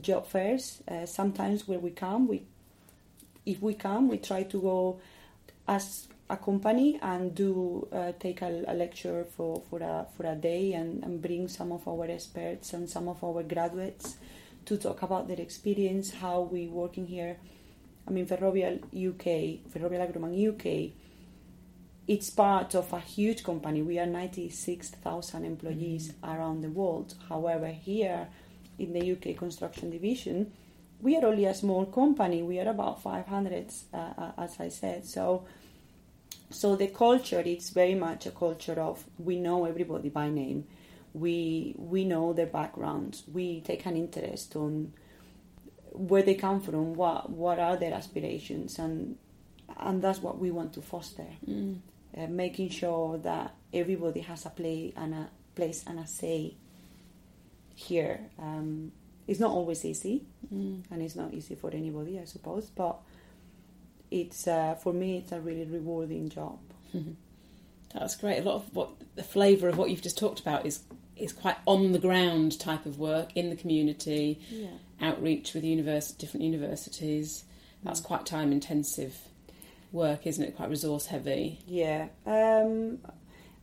job 0.00 0.26
fairs. 0.26 0.82
Uh, 0.88 1.06
sometimes 1.06 1.66
where 1.66 1.78
we 1.78 1.90
come, 1.90 2.28
we 2.28 2.42
if 3.44 3.60
we 3.60 3.74
come, 3.74 4.08
we 4.08 4.18
try 4.18 4.44
to 4.44 4.60
go 4.60 5.00
as 5.66 6.06
a 6.32 6.36
company 6.38 6.98
and 7.02 7.34
do 7.34 7.86
uh, 7.92 8.12
take 8.18 8.40
a, 8.40 8.64
a 8.66 8.74
lecture 8.74 9.26
for, 9.36 9.62
for 9.68 9.80
a 9.80 10.06
for 10.16 10.24
a 10.26 10.34
day 10.34 10.72
and, 10.72 11.04
and 11.04 11.20
bring 11.20 11.46
some 11.46 11.70
of 11.70 11.86
our 11.86 12.06
experts 12.06 12.72
and 12.72 12.88
some 12.88 13.06
of 13.06 13.22
our 13.22 13.42
graduates 13.42 14.16
to 14.64 14.76
talk 14.78 15.02
about 15.02 15.28
their 15.28 15.40
experience, 15.40 16.10
how 16.14 16.40
we 16.40 16.68
working 16.68 17.06
here. 17.06 17.36
I 18.08 18.10
mean, 18.10 18.26
Ferrovial 18.26 18.76
UK, 18.94 19.70
Ferrovial 19.70 20.06
Agroman 20.06 20.34
UK, 20.48 20.92
it's 22.08 22.30
part 22.30 22.74
of 22.74 22.92
a 22.92 23.00
huge 23.00 23.44
company. 23.44 23.82
We 23.82 23.98
are 23.98 24.06
96,000 24.06 25.44
employees 25.44 26.14
around 26.24 26.62
the 26.62 26.70
world. 26.70 27.14
However, 27.28 27.68
here 27.68 28.28
in 28.78 28.92
the 28.92 29.12
UK 29.12 29.36
construction 29.36 29.90
division, 29.90 30.52
we 31.00 31.16
are 31.16 31.26
only 31.26 31.44
a 31.44 31.54
small 31.54 31.86
company. 31.86 32.42
We 32.42 32.58
are 32.60 32.70
about 32.70 33.02
500, 33.02 33.72
uh, 33.92 33.96
uh, 33.96 34.32
as 34.38 34.58
I 34.58 34.68
said. 34.68 35.04
So, 35.04 35.44
so 36.52 36.76
the 36.76 36.88
culture 36.88 37.40
it's 37.44 37.70
very 37.70 37.94
much 37.94 38.26
a 38.26 38.30
culture 38.30 38.80
of 38.80 39.04
we 39.18 39.38
know 39.38 39.64
everybody 39.64 40.08
by 40.08 40.28
name. 40.30 40.64
We 41.14 41.74
we 41.76 42.04
know 42.04 42.32
their 42.32 42.46
backgrounds. 42.46 43.24
We 43.30 43.60
take 43.60 43.84
an 43.86 43.96
interest 43.96 44.56
on 44.56 44.92
where 45.92 46.22
they 46.22 46.34
come 46.34 46.60
from, 46.60 46.94
what 46.94 47.28
what 47.30 47.58
are 47.58 47.76
their 47.76 47.92
aspirations, 47.94 48.78
and 48.78 49.16
and 49.78 50.00
that's 50.02 50.20
what 50.20 50.38
we 50.38 50.50
want 50.50 50.72
to 50.74 50.82
foster. 50.82 51.26
Mm. 51.46 51.78
Uh, 52.16 52.26
making 52.28 52.68
sure 52.70 53.18
that 53.18 53.54
everybody 53.72 54.20
has 54.20 54.44
a 54.46 54.50
play 54.50 54.92
and 54.96 55.14
a 55.14 55.28
place 55.54 55.84
and 55.86 55.98
a 55.98 56.06
say 56.06 56.54
here. 57.74 58.20
Um, 58.38 58.92
it's 59.26 59.40
not 59.40 59.50
always 59.52 59.84
easy, 59.84 60.22
Mm. 60.52 60.82
and 60.90 61.02
it's 61.02 61.16
not 61.16 61.32
easy 61.32 61.54
for 61.54 61.70
anybody, 61.70 62.18
I 62.18 62.24
suppose. 62.24 62.70
But 62.74 62.98
it's 64.12 64.46
uh, 64.46 64.74
for 64.76 64.92
me, 64.92 65.16
it's 65.18 65.32
a 65.32 65.40
really 65.40 65.64
rewarding 65.64 66.28
job. 66.28 66.58
That's 67.94 68.16
great. 68.16 68.38
A 68.40 68.42
lot 68.42 68.54
of 68.56 68.74
what 68.74 68.90
the 69.16 69.22
flavour 69.22 69.68
of 69.68 69.76
what 69.78 69.90
you've 69.90 70.02
just 70.02 70.18
talked 70.18 70.40
about 70.40 70.64
is 70.66 70.80
is 71.16 71.32
quite 71.32 71.56
on 71.66 71.92
the 71.92 71.98
ground 71.98 72.58
type 72.58 72.86
of 72.86 72.98
work 72.98 73.30
in 73.36 73.50
the 73.50 73.56
community, 73.56 74.40
Yeah. 74.50 74.68
outreach 75.00 75.52
with 75.54 75.62
univers- 75.62 76.12
different 76.12 76.44
universities. 76.44 77.44
That's 77.84 78.00
Mm. 78.00 78.04
quite 78.04 78.26
time 78.26 78.50
intensive 78.50 79.14
work, 79.92 80.26
isn't 80.26 80.42
it? 80.42 80.56
Quite 80.56 80.70
resource 80.70 81.06
heavy. 81.06 81.58
Yeah. 81.66 82.08
Um, 82.24 82.98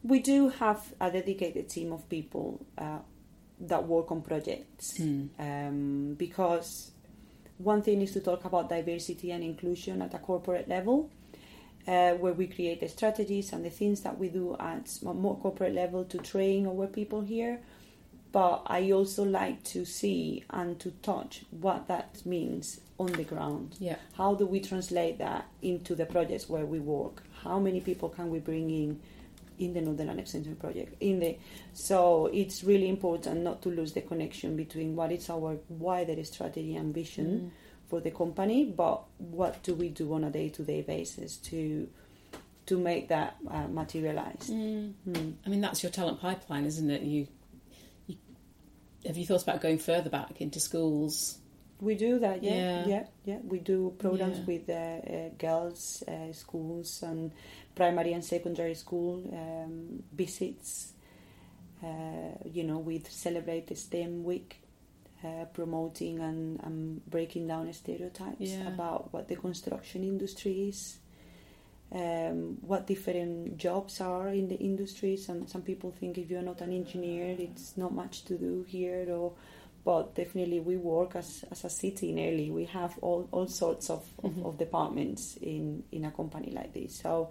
we 0.03 0.19
do 0.19 0.49
have 0.49 0.93
a 1.01 1.09
dedicated 1.11 1.69
team 1.69 1.91
of 1.91 2.07
people 2.07 2.65
uh, 2.77 2.99
that 3.61 3.87
work 3.87 4.11
on 4.11 4.21
projects 4.21 4.97
Mm. 4.99 5.29
um, 5.39 6.13
because 6.13 6.91
one 7.59 7.81
thing 7.81 8.01
is 8.01 8.11
to 8.13 8.21
talk 8.21 8.45
about 8.45 8.69
diversity 8.69 9.31
and 9.31 9.43
inclusion 9.43 10.01
at 10.01 10.13
a 10.13 10.17
corporate 10.17 10.67
level, 10.67 11.11
uh, 11.87 12.13
where 12.13 12.33
we 12.33 12.47
create 12.47 12.79
the 12.79 12.87
strategies 12.87 13.51
and 13.53 13.63
the 13.63 13.69
things 13.69 14.01
that 14.01 14.17
we 14.17 14.29
do 14.29 14.55
at 14.59 14.97
more 15.03 15.37
corporate 15.37 15.73
level 15.73 16.05
to 16.05 16.17
train 16.19 16.65
our 16.65 16.87
people 16.87 17.21
here. 17.21 17.59
But 18.31 18.63
I 18.67 18.91
also 18.91 19.23
like 19.23 19.63
to 19.65 19.85
see 19.85 20.43
and 20.51 20.79
to 20.79 20.91
touch 21.01 21.45
what 21.49 21.87
that 21.87 22.25
means 22.25 22.79
on 22.97 23.11
the 23.13 23.23
ground. 23.23 23.75
Yeah. 23.79 23.95
How 24.13 24.35
do 24.35 24.45
we 24.45 24.59
translate 24.59 25.17
that 25.17 25.47
into 25.61 25.95
the 25.95 26.05
projects 26.05 26.47
where 26.47 26.65
we 26.65 26.79
work? 26.79 27.23
How 27.43 27.59
many 27.59 27.81
people 27.81 28.09
can 28.09 28.29
we 28.29 28.39
bring 28.39 28.69
in 28.69 28.99
in 29.59 29.73
the 29.73 29.81
Northern 29.81 30.17
Extension 30.17 30.55
project? 30.55 30.95
In 31.01 31.19
the 31.19 31.37
so 31.73 32.27
it's 32.33 32.63
really 32.63 32.89
important 32.89 33.43
not 33.43 33.61
to 33.61 33.69
lose 33.69 33.93
the 33.93 34.01
connection 34.01 34.55
between 34.55 34.95
what 34.95 35.11
is 35.11 35.29
our 35.29 35.57
wider 35.69 36.23
strategy 36.23 36.75
and 36.75 36.93
vision 36.93 37.51
for 37.89 37.99
the 38.01 38.11
company, 38.11 38.65
but 38.65 39.03
what 39.17 39.61
do 39.63 39.73
we 39.73 39.89
do 39.89 40.13
on 40.13 40.23
a 40.23 40.29
day-to-day 40.29 40.81
basis 40.83 41.37
to 41.37 41.87
to 42.67 42.77
make 42.77 43.07
that 43.07 43.35
uh, 43.49 43.67
materialize? 43.67 44.49
Mm. 44.51 44.93
Mm. 45.07 45.33
I 45.45 45.49
mean, 45.49 45.61
that's 45.61 45.81
your 45.81 45.91
talent 45.91 46.21
pipeline, 46.21 46.65
isn't 46.65 46.89
it? 46.89 47.01
You, 47.01 47.27
you 48.07 48.17
have 49.05 49.17
you 49.17 49.25
thought 49.25 49.41
about 49.41 49.59
going 49.61 49.79
further 49.79 50.09
back 50.09 50.39
into 50.39 50.59
schools? 50.59 51.39
We 51.81 51.95
do 51.95 52.19
that, 52.19 52.43
yeah, 52.43 52.53
Yeah. 52.53 52.87
yeah, 52.87 53.03
yeah. 53.25 53.37
We 53.43 53.59
do 53.59 53.95
programs 53.97 54.37
Yeah. 54.39 54.45
with 54.45 54.69
uh, 54.69 54.73
uh, 54.73 55.29
girls' 55.39 56.03
uh, 56.07 56.33
schools 56.33 57.01
and 57.01 57.31
primary 57.79 58.11
and 58.13 58.23
secondary 58.23 58.75
school 58.75 59.13
um, 59.41 60.03
visits. 60.13 60.93
Uh, 61.81 62.33
you 62.57 62.63
know, 62.63 62.79
we 62.79 62.99
celebrate 63.07 63.67
the 63.67 63.75
STEM 63.75 64.23
week, 64.25 64.51
uh, 65.23 65.45
promoting 65.53 66.19
and, 66.19 66.59
and 66.65 67.05
breaking 67.09 67.47
down 67.47 67.71
stereotypes 67.73 68.51
Yeah. 68.51 68.67
about 68.73 69.13
what 69.13 69.27
the 69.29 69.37
construction 69.37 70.03
industry 70.03 70.67
is, 70.71 70.99
um, 71.91 72.57
what 72.61 72.85
different 72.85 73.57
jobs 73.57 74.01
are 74.01 74.27
in 74.29 74.47
the 74.49 74.59
industry. 74.71 75.15
Some 75.17 75.47
some 75.47 75.61
people 75.61 75.89
think 75.99 76.17
if 76.17 76.29
you're 76.29 76.47
not 76.51 76.59
an 76.61 76.71
engineer, 76.73 77.35
it's 77.47 77.77
not 77.77 77.91
much 77.93 78.25
to 78.25 78.37
do 78.37 78.65
here, 78.67 79.05
or 79.17 79.31
but 79.85 80.13
definitely 80.15 80.59
we 80.59 80.75
work 80.75 81.15
as, 81.15 81.45
as 81.51 81.63
a 81.63 81.69
city 81.69 82.09
in 82.11 82.19
Early. 82.19 82.51
We 82.51 82.65
have 82.65 82.93
all, 83.01 83.27
all 83.31 83.47
sorts 83.47 83.89
of, 83.89 84.03
of, 84.23 84.31
Mhm. 84.31 84.45
of 84.45 84.57
departments 84.57 85.37
in, 85.41 85.83
in 85.91 86.03
a 86.05 86.11
company 86.11 86.51
like 86.59 86.73
this. 86.73 86.91
So 87.03 87.29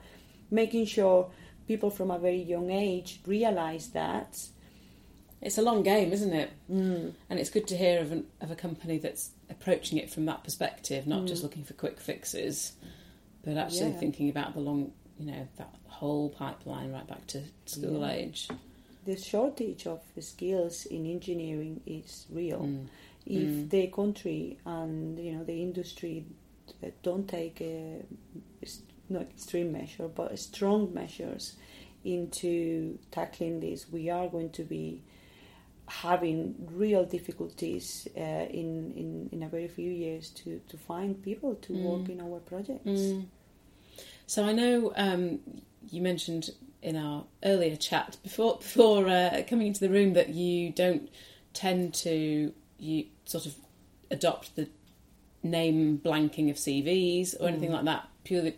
making 0.50 0.86
sure 0.86 1.30
people 1.66 1.90
from 1.90 2.10
a 2.10 2.18
very 2.18 2.42
young 2.42 2.70
age 2.70 3.20
realize 3.26 3.88
that 3.90 4.38
It's 5.40 5.58
a 5.58 5.62
long 5.62 5.82
game, 5.84 6.12
isn't 6.12 6.32
it? 6.32 6.50
mm, 6.70 7.12
And 7.30 7.38
it's 7.38 7.50
good 7.50 7.68
to 7.68 7.76
hear 7.76 8.00
of, 8.00 8.10
an, 8.10 8.26
of 8.40 8.50
a 8.50 8.56
company 8.56 8.98
that's 8.98 9.30
approaching 9.48 9.96
it 9.98 10.10
from 10.10 10.24
that 10.26 10.42
perspective, 10.42 11.06
not 11.06 11.26
just 11.26 11.40
Mm. 11.40 11.44
looking 11.44 11.64
for 11.64 11.74
quick 11.74 12.00
fixes, 12.00 12.72
but 13.44 13.56
actually 13.56 13.90
Yeah. 13.90 14.00
thinking 14.00 14.28
about 14.30 14.54
the 14.54 14.60
long, 14.60 14.92
you 15.18 15.26
know, 15.26 15.46
that 15.56 15.72
whole 15.86 16.28
pipeline 16.30 16.90
right 16.92 17.06
back 17.06 17.26
to 17.28 17.42
school 17.66 18.00
Yeah. 18.00 18.12
age. 18.12 18.48
the 19.04 19.16
shortage 19.16 19.86
of 19.86 20.00
skills 20.20 20.84
in 20.84 21.06
engineering 21.06 21.80
is 21.86 22.26
real. 22.30 22.60
Mm. 22.64 22.86
If 23.24 23.50
Mm. 23.50 23.70
the 23.70 23.86
country 23.86 24.58
and 24.66 25.18
you 25.18 25.32
know 25.32 25.44
the 25.44 25.62
industry 25.62 26.26
don't 27.02 27.26
take 27.26 27.58
a, 27.62 28.02
not 29.10 29.22
extreme 29.22 29.72
measure 29.72 30.08
but 30.08 30.38
strong 30.38 30.92
measures 30.94 31.56
into 32.04 32.98
tackling 33.10 33.60
this, 33.60 33.90
we 33.90 34.08
are 34.08 34.28
going 34.28 34.50
to 34.50 34.62
be 34.62 35.02
having 35.86 36.54
real 36.72 37.04
difficulties 37.04 38.06
uh, 38.16 38.20
in, 38.20 38.92
in 38.94 39.28
in 39.32 39.42
a 39.42 39.48
very 39.48 39.68
few 39.68 39.90
years 39.90 40.30
to 40.30 40.60
to 40.68 40.76
find 40.76 41.22
people 41.22 41.54
to 41.56 41.72
Mm. 41.72 41.82
work 41.82 42.08
in 42.10 42.20
our 42.20 42.40
projects. 42.40 42.84
Mm. 42.86 43.24
So 44.26 44.44
I 44.44 44.52
know 44.52 44.92
um, 44.96 45.40
you 45.90 46.02
mentioned 46.02 46.50
in 46.82 46.94
our 46.96 47.24
earlier 47.42 47.76
chat 47.76 48.18
before 48.22 48.58
before 48.58 49.08
uh, 49.08 49.42
coming 49.48 49.66
into 49.68 49.80
the 49.80 49.88
room 49.90 50.12
that 50.12 50.28
you 50.28 50.70
don't 50.70 51.08
tend 51.54 51.94
to 51.94 52.52
you 52.78 53.06
sort 53.24 53.46
of 53.46 53.54
adopt 54.10 54.54
the 54.56 54.68
name 55.42 56.00
blanking 56.04 56.50
of 56.50 56.56
CVs 56.56 57.34
or 57.40 57.48
anything 57.48 57.70
Mm. 57.70 57.74
like 57.74 57.84
that 57.86 58.08
purely 58.24 58.56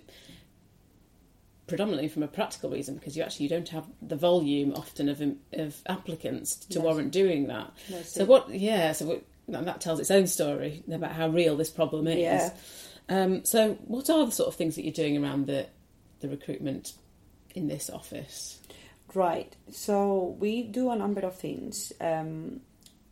predominantly 1.70 2.08
from 2.08 2.22
a 2.22 2.28
practical 2.28 2.68
reason 2.70 2.94
because 2.96 3.16
you 3.16 3.22
actually 3.22 3.44
you 3.44 3.48
don't 3.48 3.68
have 3.70 3.86
the 4.02 4.16
volume 4.16 4.72
often 4.74 5.08
of 5.08 5.22
of 5.52 5.76
applicants 5.86 6.56
to 6.56 6.74
Yes. 6.78 6.82
warrant 6.84 7.10
doing 7.12 7.46
that. 7.46 7.72
That's 7.88 8.12
So 8.12 8.24
what? 8.26 8.50
Yeah. 8.50 8.92
So 8.92 9.06
what, 9.06 9.22
that 9.48 9.64
that 9.64 9.80
tells 9.80 10.00
its 10.00 10.10
own 10.10 10.26
story 10.26 10.82
about 10.92 11.12
how 11.12 11.28
real 11.28 11.56
this 11.56 11.70
problem 11.70 12.06
is. 12.06 12.18
Yeah. 12.18 12.50
Um, 13.08 13.44
so 13.44 13.74
what 13.86 14.10
are 14.10 14.26
the 14.26 14.32
sort 14.32 14.48
of 14.48 14.54
things 14.54 14.74
that 14.76 14.84
you're 14.84 14.92
doing 14.92 15.16
around 15.22 15.46
the 15.46 15.66
the 16.20 16.28
recruitment 16.28 16.92
in 17.54 17.66
this 17.68 17.88
office? 17.90 18.58
Right. 19.14 19.56
So 19.72 20.36
we 20.38 20.62
do 20.62 20.90
a 20.90 20.96
number 20.96 21.20
of 21.22 21.34
things. 21.36 21.92
Um, 22.00 22.60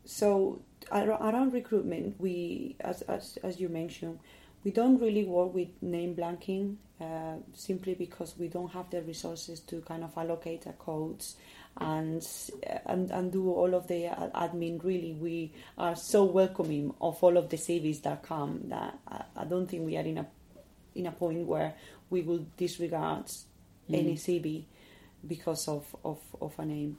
so 0.05 0.61
around 0.92 1.53
recruitment, 1.53 2.21
we, 2.21 2.77
as, 2.81 3.03
as 3.03 3.37
as 3.42 3.59
you 3.61 3.68
mentioned, 3.68 4.21
we 4.64 4.71
don't 4.71 5.01
really 5.01 5.25
work 5.25 5.53
with 5.55 5.68
name 5.83 6.14
blanking 6.14 6.77
uh, 7.01 7.37
simply 7.55 7.95
because 7.95 8.35
we 8.39 8.49
don't 8.49 8.73
have 8.73 8.91
the 8.91 9.03
resources 9.03 9.61
to 9.61 9.81
kind 9.83 10.03
of 10.03 10.17
allocate 10.17 10.67
our 10.67 10.73
codes 10.75 11.37
and 11.81 12.27
and 12.87 13.11
and 13.11 13.31
do 13.33 13.51
all 13.51 13.75
of 13.75 13.87
the 13.87 14.05
admin. 14.35 14.83
Really, 14.83 15.13
we 15.15 15.53
are 15.77 15.95
so 15.95 16.25
welcoming 16.25 16.93
of 17.01 17.23
all 17.23 17.37
of 17.37 17.49
the 17.51 17.57
CVs 17.57 18.03
that 18.03 18.23
come 18.23 18.63
that 18.69 18.99
I, 19.07 19.23
I 19.37 19.45
don't 19.45 19.67
think 19.69 19.87
we 19.87 19.97
are 19.97 20.03
in 20.03 20.19
a 20.19 20.27
in 20.95 21.07
a 21.07 21.13
point 21.13 21.47
where 21.47 21.75
we 22.11 22.23
will 22.23 22.45
disregard 22.57 23.31
any 23.89 24.15
Mm. 24.15 24.19
CV 24.19 24.65
because 25.27 25.69
of, 25.69 25.95
of, 26.05 26.19
of 26.41 26.59
a 26.59 26.65
name. 26.65 26.99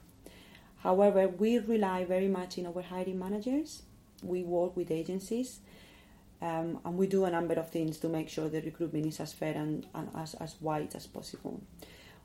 However, 0.77 1.27
we 1.27 1.59
rely 1.59 2.05
very 2.05 2.27
much 2.27 2.57
in 2.57 2.65
our 2.65 2.81
hiring 2.81 3.19
managers. 3.19 3.83
We 4.23 4.43
work 4.43 4.75
with 4.75 4.91
agencies 4.91 5.59
um, 6.41 6.79
and 6.85 6.97
we 6.97 7.07
do 7.07 7.25
a 7.25 7.31
number 7.31 7.55
of 7.55 7.69
things 7.69 7.97
to 7.99 8.09
make 8.09 8.29
sure 8.29 8.49
the 8.49 8.61
recruitment 8.61 9.05
is 9.05 9.19
as 9.19 9.33
fair 9.33 9.53
and, 9.53 9.85
and 9.93 10.09
as, 10.15 10.35
as 10.35 10.55
wide 10.61 10.95
as 10.95 11.07
possible. 11.07 11.61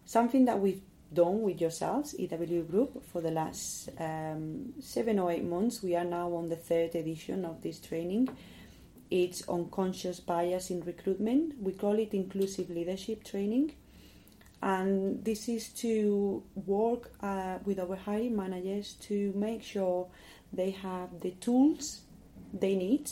Something 0.05 0.45
that 0.45 0.61
we've 0.61 0.83
done 1.13 1.43
with 1.43 1.61
yourselves, 1.61 2.15
EW 2.19 2.63
Group, 2.63 3.05
for 3.07 3.21
the 3.21 3.31
last 3.31 3.89
um, 3.99 4.73
seven 4.81 5.19
or 5.19 5.31
eight 5.31 5.45
months, 5.45 5.83
we 5.83 5.97
are 5.97 6.05
now 6.05 6.33
on 6.35 6.49
the 6.49 6.57
third 6.57 6.95
edition 6.95 7.45
of 7.45 7.63
this 7.63 7.81
training. 7.81 8.29
It's 9.11 9.49
unconscious 9.49 10.21
bias 10.21 10.71
in 10.71 10.81
recruitment. 10.83 11.61
We 11.61 11.73
call 11.73 11.99
it 11.99 12.15
inclusive 12.15 12.71
leadership 12.71 13.25
training 13.25 13.75
and 14.65 15.23
this 15.23 15.47
is 15.47 15.69
to 15.69 16.43
work 16.55 17.11
uh, 17.21 17.59
with 17.67 17.79
our 17.79 17.97
hiring 17.97 18.35
managers 18.35 18.95
to 18.95 19.31
make 19.37 19.63
sure 19.63 20.09
they 20.55 20.71
have 20.71 21.21
the 21.21 21.33
tools 21.33 22.01
they 22.55 22.75
need 22.75 23.11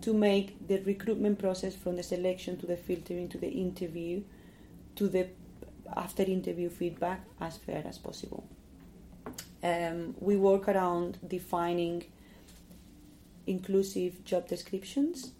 to 0.00 0.14
make 0.14 0.66
the 0.68 0.80
recruitment 0.82 1.38
process 1.38 1.74
from 1.74 1.96
the 1.96 2.02
selection 2.02 2.56
to 2.58 2.66
the 2.66 2.76
filtering 2.76 3.28
to 3.28 3.38
the 3.38 3.48
interview 3.48 4.22
to 4.94 5.08
the 5.08 5.28
after 5.96 6.22
interview 6.22 6.68
feedback 6.68 7.24
as 7.40 7.56
fair 7.56 7.82
as 7.86 7.98
possible. 7.98 8.46
Um, 9.62 10.14
we 10.20 10.36
work 10.36 10.68
around 10.68 11.18
defining 11.26 12.04
inclusive 13.46 14.24
job 14.24 14.48
descriptions. 14.48 15.32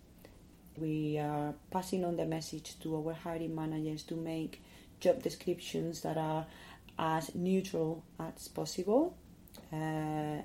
We 0.77 1.19
are 1.19 1.55
passing 1.71 2.05
on 2.05 2.17
the 2.17 2.25
message 2.25 2.79
to 2.81 2.97
our 2.97 3.13
hiring 3.13 3.55
managers 3.55 4.03
to 4.05 4.15
make 4.15 4.63
job 5.01 5.23
descriptions 5.23 6.01
that 6.03 6.17
are 6.17 6.47
as 6.99 7.35
neutral 7.35 8.05
as 8.19 8.49
possible. 8.49 9.17
Uh, 9.73 10.43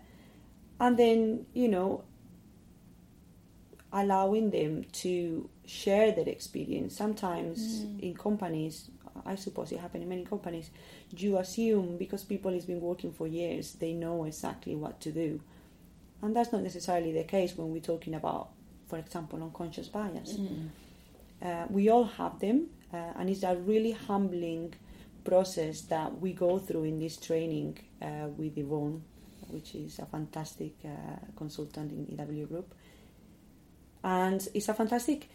and 0.79 0.97
then, 0.97 1.45
you 1.53 1.67
know, 1.67 2.03
allowing 3.93 4.49
them 4.49 4.83
to 4.91 5.47
share 5.65 6.11
their 6.11 6.27
experience. 6.27 6.95
Sometimes 6.95 7.85
Mm. 7.85 7.99
in 8.01 8.13
companies, 8.15 8.89
I 9.25 9.35
suppose 9.35 9.71
it 9.71 9.79
happens 9.79 10.03
in 10.03 10.09
many 10.09 10.25
companies, 10.25 10.71
you 11.15 11.37
assume 11.37 11.97
because 11.97 12.23
people 12.23 12.51
has 12.53 12.65
been 12.65 12.81
working 12.81 13.11
for 13.13 13.27
years, 13.27 13.73
they 13.73 13.93
know 13.93 14.23
exactly 14.25 14.75
what 14.75 14.99
to 15.01 15.11
do. 15.11 15.39
And 16.21 16.35
that's 16.35 16.51
not 16.51 16.63
necessarily 16.63 17.11
the 17.11 17.23
case 17.23 17.55
when 17.57 17.71
we're 17.71 17.81
talking 17.81 18.15
about, 18.15 18.49
for 18.87 18.97
example, 18.97 19.41
unconscious 19.43 19.87
bias. 19.89 20.37
Mm. 20.37 20.69
Uh, 21.41 21.65
we 21.69 21.89
all 21.89 22.05
have 22.05 22.39
them, 22.39 22.67
uh, 22.93 22.97
and 23.17 23.29
it's 23.29 23.43
a 23.43 23.55
really 23.55 23.91
humbling 23.91 24.73
process 25.23 25.81
that 25.81 26.19
we 26.19 26.33
go 26.33 26.57
through 26.57 26.85
in 26.85 26.99
this 26.99 27.17
training 27.17 27.77
uh, 28.01 28.27
with 28.37 28.57
Yvonne, 28.57 29.03
which 29.49 29.75
is 29.75 29.99
a 29.99 30.05
fantastic 30.05 30.73
uh, 30.83 30.89
consultant 31.35 31.91
in 31.91 32.07
EW 32.07 32.45
Group. 32.47 32.73
And 34.03 34.45
it's 34.53 34.69
a 34.69 34.73
fantastic 34.73 35.29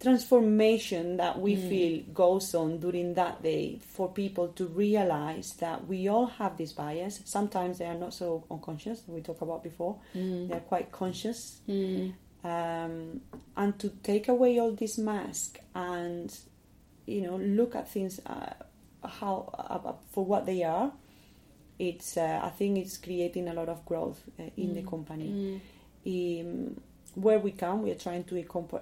transformation 0.00 1.16
that 1.16 1.40
we 1.40 1.56
Mm. 1.56 1.68
feel 1.68 2.02
goes 2.14 2.54
on 2.54 2.78
during 2.80 3.14
that 3.14 3.42
day 3.42 3.78
for 3.78 4.08
people 4.12 4.48
to 4.48 4.66
realize 4.66 5.54
that 5.54 5.86
we 5.86 6.08
all 6.08 6.26
have 6.26 6.56
this 6.56 6.72
bias. 6.72 7.20
Sometimes 7.24 7.78
they 7.78 7.86
are 7.86 7.98
not 7.98 8.12
so 8.14 8.44
unconscious, 8.50 9.02
we 9.08 9.20
talked 9.22 9.42
about 9.42 9.62
before, 9.62 9.96
Mm. 10.14 10.48
they're 10.48 10.60
quite 10.68 10.92
conscious 10.92 11.60
Mm. 11.68 12.12
um, 12.44 13.20
and 13.56 13.78
to 13.78 13.88
take 14.02 14.28
away 14.28 14.58
all 14.60 14.72
this 14.72 14.98
mask 14.98 15.58
and 15.74 16.32
you 17.06 17.20
know 17.22 17.36
look 17.36 17.74
at 17.74 17.88
things 17.88 18.20
uh, 18.26 18.52
how 19.02 19.48
uh, 19.58 19.92
for 20.12 20.24
what 20.24 20.44
they 20.46 20.62
are 20.62 20.92
it's 21.78 22.16
uh, 22.16 22.40
i 22.42 22.48
think 22.50 22.78
it's 22.78 22.96
creating 22.98 23.48
a 23.48 23.54
lot 23.54 23.68
of 23.68 23.84
growth 23.84 24.20
uh, 24.38 24.42
in 24.56 24.74
the 24.74 24.82
Mm. 24.82 24.90
company 24.90 25.60
Mm. 26.06 26.40
um, 26.40 26.80
where 27.16 27.38
we 27.38 27.50
can 27.50 27.82
we 27.82 27.90
are 27.90 27.96
trying 27.96 28.22
to 28.24 28.36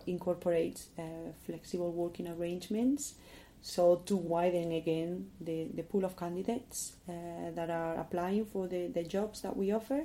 incorporate 0.07 0.83
uh, 0.99 1.03
flexible 1.47 1.92
working 1.92 2.27
arrangements 2.29 3.14
so 3.62 4.03
to 4.05 4.14
widen 4.14 4.73
again 4.73 5.31
the, 5.40 5.68
the 5.73 5.83
pool 5.83 6.05
of 6.05 6.18
candidates 6.18 6.97
uh, 7.09 7.12
that 7.55 7.70
are 7.70 7.94
applying 7.94 8.44
for 8.44 8.68
the, 8.68 8.88
the 8.88 9.03
jobs 9.03 9.40
that 9.40 9.57
we 9.57 9.73
offer. 9.73 10.05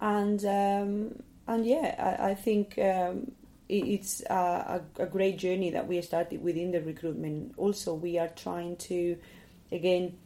And 0.00 0.44
um, 0.44 1.22
and 1.48 1.66
yeah 1.66 2.16
I, 2.20 2.30
I 2.30 2.34
think 2.34 2.78
um, 2.78 3.32
it, 3.68 3.84
it's 3.84 4.22
a, 4.30 4.80
a, 4.98 5.02
a 5.02 5.06
great 5.06 5.38
journey 5.38 5.70
that 5.70 5.88
we 5.88 6.00
started 6.02 6.40
within 6.40 6.70
the 6.70 6.82
recruitment. 6.82 7.54
Also 7.56 7.94
we 7.94 8.16
are 8.16 8.28
trying 8.28 8.76
to 8.76 9.16
again 9.72 10.18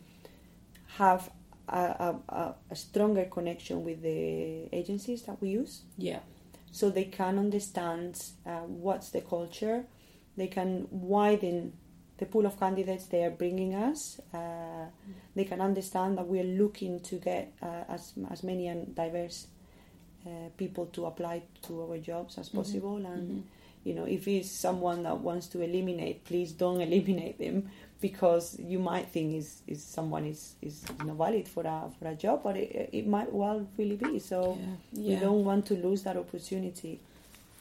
have 0.99 1.31
a, 1.69 2.17
a, 2.29 2.55
a 2.71 2.77
stronger 2.77 3.25
connection 3.25 3.83
with 3.83 4.03
the 4.03 4.69
agencies 4.75 5.23
that 5.23 5.41
we 5.41 5.49
use. 5.49 5.83
Yeah. 5.97 6.19
So 6.73 6.91
they 6.91 7.05
can 7.05 7.39
understand 7.39 8.21
uh, 8.47 8.61
what's 8.85 9.11
the 9.11 9.21
culture. 9.21 9.85
They 10.37 10.49
can 10.49 10.89
widen 10.91 11.73
the 12.19 12.27
pool 12.27 12.47
of 12.47 12.59
candidates 12.59 13.07
they 13.07 13.25
are 13.25 13.31
bringing 13.31 13.75
us. 13.75 14.21
Uh, 14.35 14.87
they 15.37 15.45
can 15.45 15.61
understand 15.61 16.17
that 16.19 16.27
we 16.27 16.41
are 16.41 16.45
looking 16.63 17.01
to 17.01 17.17
get 17.17 17.53
uh, 17.63 17.85
as 17.89 18.13
as 18.31 18.43
many 18.43 18.69
and 18.69 18.95
diverse 18.95 19.47
uh, 20.27 20.49
people 20.57 20.87
to 20.87 21.07
apply 21.07 21.43
to 21.63 21.83
our 21.83 21.99
jobs 21.99 22.39
as 22.39 22.49
Mhm. 22.51 22.55
possible. 22.55 22.97
And 23.07 23.31
Mhm. 23.31 23.43
You 23.85 23.95
know, 23.95 24.05
if 24.05 24.29
it's 24.29 24.51
someone 24.51 25.03
that 25.05 25.19
wants 25.19 25.47
to 25.49 25.63
eliminate, 25.63 26.25
please 26.25 26.53
don't 26.53 26.81
eliminate 26.89 27.39
them 27.39 27.71
because 28.01 28.59
you 28.59 28.79
might 28.79 29.09
think 29.09 29.35
is 29.35 29.63
is 29.67 29.83
someone 29.83 30.27
is 30.27 30.55
is 30.61 30.85
not 31.05 31.17
valid 31.17 31.49
for 31.49 31.63
a 31.63 31.91
for 31.99 32.09
a 32.09 32.15
job, 32.15 32.43
but 32.43 32.57
it, 32.57 32.91
it 32.93 33.07
might 33.07 33.33
well 33.33 33.67
really 33.79 33.97
be. 33.97 34.19
So 34.19 34.59
yeah. 34.93 35.15
we 35.15 35.21
don't 35.21 35.45
want 35.45 35.67
to 35.67 35.75
lose 35.75 36.03
that 36.03 36.17
opportunity. 36.17 37.01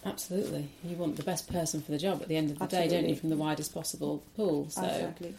Absolutely. 0.03 0.67
You 0.83 0.95
want 0.95 1.15
the 1.15 1.23
best 1.23 1.51
person 1.51 1.81
for 1.81 1.91
the 1.91 1.99
job 1.99 2.21
at 2.23 2.27
the 2.27 2.35
end 2.35 2.49
of 2.49 2.57
the 2.57 2.65
day, 2.65 2.87
don't 2.87 3.07
you, 3.07 3.15
from 3.15 3.29
the 3.29 3.35
widest 3.35 3.73
possible 3.73 4.23
pool. 4.35 4.67
So 4.69 4.83
Exactly. 4.83 5.35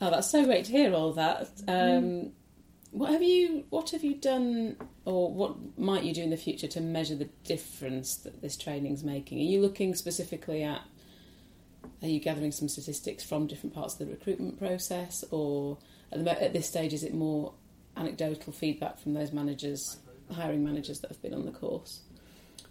Oh, 0.00 0.10
that's 0.10 0.30
so 0.30 0.44
great 0.44 0.66
to 0.66 0.72
hear 0.72 0.94
all 0.94 1.12
that. 1.12 1.54
Mm. 1.66 2.30
What 2.96 3.10
have 3.10 3.22
you 3.22 3.66
what 3.68 3.90
have 3.90 4.02
you 4.02 4.14
done 4.14 4.76
or 5.04 5.30
what 5.30 5.78
might 5.78 6.04
you 6.04 6.14
do 6.14 6.22
in 6.22 6.30
the 6.30 6.36
future 6.38 6.66
to 6.68 6.80
measure 6.80 7.14
the 7.14 7.28
difference 7.44 8.16
that 8.16 8.40
this 8.40 8.56
training's 8.56 9.04
making? 9.04 9.38
Are 9.38 9.42
you 9.42 9.60
looking 9.60 9.94
specifically 9.94 10.62
at 10.62 10.80
are 12.00 12.08
you 12.08 12.20
gathering 12.20 12.52
some 12.52 12.70
statistics 12.70 13.22
from 13.22 13.48
different 13.48 13.74
parts 13.74 13.92
of 13.92 13.98
the 13.98 14.06
recruitment 14.06 14.58
process 14.58 15.24
or 15.30 15.76
at, 16.10 16.24
the, 16.24 16.42
at 16.42 16.54
this 16.54 16.68
stage 16.68 16.94
is 16.94 17.04
it 17.04 17.12
more 17.12 17.52
anecdotal 17.98 18.50
feedback 18.50 18.98
from 18.98 19.12
those 19.12 19.30
managers, 19.30 19.98
hiring 20.32 20.64
managers 20.64 21.00
that 21.00 21.10
have 21.10 21.20
been 21.20 21.34
on 21.34 21.44
the 21.44 21.52
course? 21.52 22.00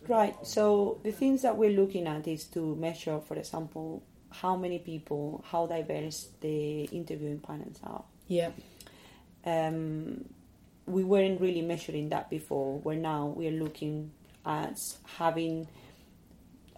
Right. 0.08 0.36
So 0.42 1.02
the 1.04 1.12
things 1.12 1.44
that 1.44 1.56
we're 1.56 1.78
looking 1.80 2.08
at 2.08 2.28
is 2.28 2.46
to 2.46 2.76
measure, 2.76 3.20
for 3.20 3.36
example, 3.36 4.02
how 4.32 4.56
many 4.56 4.80
people, 4.80 5.46
how 5.48 5.68
diverse 5.68 6.30
the 6.42 6.86
interviewing 6.86 7.42
panels 7.42 7.80
are. 7.84 8.04
Yeah. 8.28 8.50
Um, 9.46 10.26
we 10.86 11.04
weren't 11.04 11.42
really 11.42 11.62
measuring 11.62 12.10
that 12.10 12.30
before. 12.30 12.80
Where 12.80 12.96
now 12.96 13.28
we 13.28 13.48
are 13.48 13.52
looking 13.52 14.12
at 14.46 14.80
having 15.18 15.68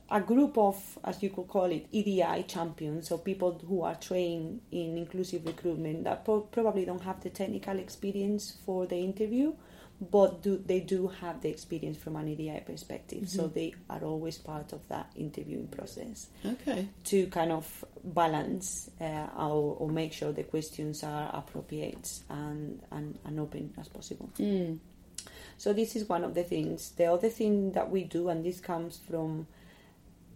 a 0.10 0.22
group 0.22 0.58
of, 0.58 0.98
as 1.04 1.22
you 1.22 1.30
could 1.30 1.48
call 1.48 1.66
it, 1.66 1.88
EDI 1.92 2.44
champions, 2.48 3.10
so 3.10 3.18
people 3.18 3.60
who 3.68 3.82
are 3.82 3.96
trained 3.96 4.62
in 4.72 4.98
inclusive 4.98 5.46
recruitment 5.46 6.06
that 6.06 6.24
pro- 6.24 6.42
probably 6.42 6.86
don't 6.86 7.02
have 7.02 7.22
the 7.22 7.30
technical 7.30 7.78
experience 7.78 8.58
for 8.66 8.86
the 8.86 8.96
interview, 8.96 9.54
but 10.00 10.44
do 10.44 10.58
they 10.64 10.80
do 10.80 11.08
have 11.08 11.42
the 11.42 11.50
experience 11.50 11.98
from 11.98 12.16
an 12.18 12.28
EDI 12.28 12.62
perspective. 12.66 13.28
So 13.28 13.44
Mhm. 13.50 13.54
they 13.54 13.74
are 13.90 14.04
always 14.04 14.38
part 14.38 14.72
of 14.74 14.88
that 14.90 15.12
interviewing 15.16 15.68
process 15.70 16.28
Okay. 16.46 16.88
to 17.06 17.28
kind 17.28 17.52
of 17.52 17.84
balance 18.04 18.90
uh, 19.02 19.28
or, 19.38 19.76
or 19.80 19.90
make 19.90 20.14
sure 20.14 20.32
the 20.32 20.44
questions 20.44 21.04
are 21.04 21.32
appropriate 21.34 22.08
and, 22.30 22.80
and, 22.92 23.18
and 23.26 23.40
open 23.40 23.74
as 23.80 23.88
possible. 23.88 24.30
Mm. 24.38 24.78
So 25.58 25.74
this 25.74 25.96
is 25.96 26.08
one 26.08 26.24
of 26.24 26.36
the 26.36 26.44
things. 26.44 26.92
The 26.92 27.06
other 27.06 27.30
thing 27.30 27.72
that 27.72 27.90
we 27.90 28.04
do, 28.04 28.30
and 28.30 28.46
this 28.46 28.60
comes 28.60 28.98
from 28.98 29.48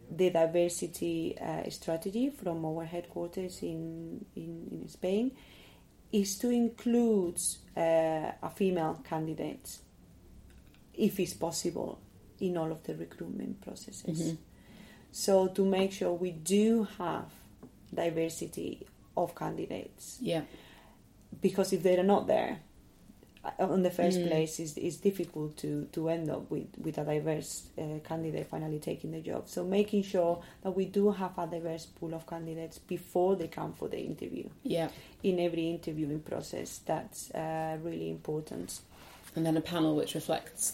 the 0.10 0.30
diversity 0.32 1.38
uh, 1.39 1.69
strategy 1.69 2.30
from 2.32 2.65
our 2.65 2.84
headquarters 2.86 3.62
in, 3.62 4.26
in, 4.36 4.67
in 4.71 4.89
Spain, 4.89 5.32
is 6.12 6.38
to 6.39 6.50
include 6.50 7.39
uh, 7.78 8.32
a 8.43 8.50
female 8.54 9.00
candidate, 9.08 9.78
if 10.93 11.19
it's 11.19 11.34
possible, 11.34 12.00
in 12.39 12.58
all 12.58 12.71
of 12.71 12.84
the 12.84 12.95
recruitment 12.95 13.62
processes. 13.62 14.19
Mhm. 14.34 14.38
So 15.12 15.47
to 15.50 15.65
make 15.65 15.91
sure 15.91 16.13
we 16.13 16.32
do 16.32 16.84
have 16.97 17.30
diversity 17.93 18.86
of 19.15 19.36
candidates, 19.36 20.17
Yeah. 20.21 20.43
because 21.41 21.74
if 21.74 21.84
they're 21.84 22.04
not 22.04 22.28
there, 22.28 22.60
in 23.60 23.82
the 23.84 23.89
first 23.89 24.19
Mm. 24.19 24.27
place, 24.27 24.60
it's, 24.60 24.77
it's 24.77 24.97
difficult 24.97 25.58
to, 25.58 25.86
to 25.93 26.10
end 26.10 26.30
up 26.30 26.49
with, 26.51 26.67
with 26.77 26.97
a 26.97 27.04
diverse 27.04 27.63
uh, 27.77 27.99
candidate 28.04 28.47
finally 28.47 28.80
taking 28.80 29.12
the 29.12 29.19
job. 29.21 29.47
So 29.47 29.63
making 29.63 30.04
sure 30.04 30.41
that 30.62 30.71
we 30.71 30.86
do 30.86 31.12
have 31.12 31.38
a 31.38 31.47
diverse 31.47 31.86
pool 31.88 32.13
of 32.13 32.27
candidates 32.27 32.77
before 32.77 33.36
they 33.36 33.47
come 33.47 33.73
for 33.73 33.88
the 33.88 33.99
interview. 33.99 34.47
Yeah. 34.63 34.89
In 35.23 35.39
every 35.39 35.69
interviewing 35.69 36.19
process, 36.21 36.82
that's 36.86 37.32
uh, 37.32 37.77
really 37.82 38.10
important. 38.12 38.82
and 39.36 39.45
then 39.45 39.58
a 39.58 39.62
panel 39.62 39.95
which 39.95 40.13
reflects, 40.13 40.73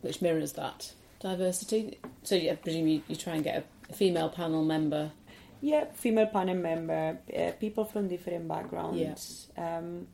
which 0.00 0.20
mirrors 0.22 0.52
that 0.54 0.92
diversity. 1.20 1.98
So 2.22 2.34
yeah, 2.34 2.52
I 2.52 2.56
presume 2.56 2.88
you, 2.88 3.02
you 3.06 3.16
try 3.16 3.34
and 3.34 3.44
get 3.44 3.56
a, 3.58 3.64
a 3.90 3.92
female 3.94 4.28
panel 4.30 4.64
member. 4.64 5.12
Yeah, 5.60 5.84
female 5.92 6.26
panel 6.26 6.56
member, 6.56 7.18
uh, 7.36 7.50
people 7.60 7.84
from 7.84 8.08
different 8.08 8.48
backgrounds. 8.48 9.48
Um, 9.58 9.64
n- 9.64 10.06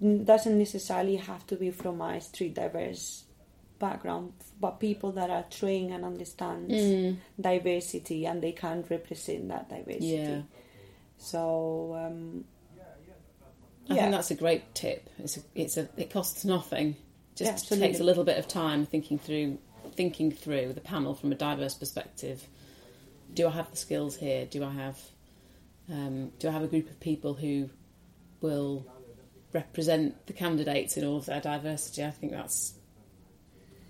doesn't 0.00 0.58
necessarily 0.58 1.16
have 1.16 1.46
to 1.46 1.56
be 1.56 1.70
from 1.70 2.00
a 2.00 2.20
street 2.20 2.54
diverse 2.54 3.24
background, 3.78 4.32
but 4.60 4.80
people 4.80 5.12
that 5.12 5.30
are 5.30 5.44
trained 5.50 5.92
and 5.92 6.04
understand 6.04 6.70
Mm. 6.70 7.16
diversity 7.40 8.26
and 8.26 8.42
they 8.42 8.52
can 8.52 8.84
represent 8.88 9.48
that 9.48 9.68
diversity. 9.68 10.06
Yeah, 10.06 10.42
So 11.18 11.94
um, 11.94 12.44
I 13.88 13.94
Yeah. 13.94 14.02
think 14.02 14.12
that's 14.12 14.30
a 14.30 14.34
great 14.34 14.74
tip. 14.74 15.08
It's 15.18 15.36
a, 15.36 15.40
it's 15.54 15.76
a 15.76 15.88
it 15.96 16.10
costs 16.10 16.44
nothing. 16.44 16.96
Just 17.34 17.52
absolutely. 17.52 17.88
takes 17.88 18.00
a 18.00 18.04
little 18.04 18.24
bit 18.24 18.38
of 18.38 18.46
time 18.48 18.86
thinking 18.86 19.18
through 19.18 19.58
thinking 19.92 20.30
through 20.32 20.72
the 20.72 20.80
panel 20.80 21.14
from 21.14 21.30
a 21.32 21.34
diverse 21.34 21.74
perspective. 21.74 22.46
Do 23.32 23.48
I 23.48 23.50
have 23.50 23.70
the 23.70 23.76
skills 23.76 24.16
here? 24.16 24.46
Do 24.46 24.64
I 24.64 24.70
have 24.70 24.98
um, 25.90 26.30
do 26.38 26.48
I 26.48 26.52
have 26.52 26.62
a 26.62 26.66
group 26.68 26.88
of 26.90 26.98
people 27.00 27.34
who 27.34 27.68
will 28.40 28.86
represent 29.54 30.26
the 30.26 30.32
candidates 30.34 30.96
in 30.98 31.04
all 31.06 31.16
of 31.18 31.26
their 31.26 31.40
diversity? 31.40 32.04
I 32.04 32.10
think 32.10 32.32
that's 32.32 32.74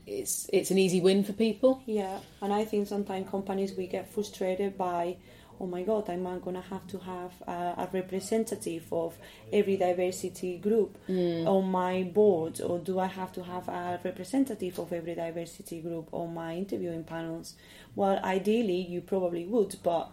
it's 0.06 0.48
it's 0.52 0.70
an 0.70 0.78
easy 0.78 1.00
win 1.00 1.24
for 1.24 1.32
people. 1.32 1.82
yeah, 1.86 2.20
and 2.42 2.52
I 2.52 2.64
think 2.64 2.86
sometimes 2.86 3.28
companies 3.30 3.72
we 3.76 3.86
get 3.86 4.12
frustrated 4.12 4.76
by. 4.78 5.16
Oh 5.60 5.66
my 5.66 5.82
God! 5.84 6.10
I'm 6.10 6.24
going 6.24 6.56
to 6.56 6.60
have 6.68 6.84
to 6.88 6.98
have 6.98 7.32
a, 7.46 7.52
a 7.84 7.88
representative 7.92 8.92
of 8.92 9.16
every 9.52 9.76
diversity 9.76 10.58
group 10.58 10.98
Mm. 11.08 11.46
on 11.46 11.70
my 11.70 12.02
board, 12.02 12.60
or 12.60 12.80
do 12.80 12.98
I 12.98 13.06
have 13.06 13.32
to 13.34 13.42
have 13.44 13.68
a 13.68 14.00
representative 14.04 14.80
of 14.80 14.92
every 14.92 15.14
diversity 15.14 15.80
group 15.80 16.08
on 16.12 16.34
my 16.34 16.56
interviewing 16.56 17.04
panels? 17.04 17.54
Well, 17.94 18.18
ideally, 18.24 18.80
you 18.80 19.00
probably 19.00 19.46
would, 19.46 19.76
but 19.84 20.10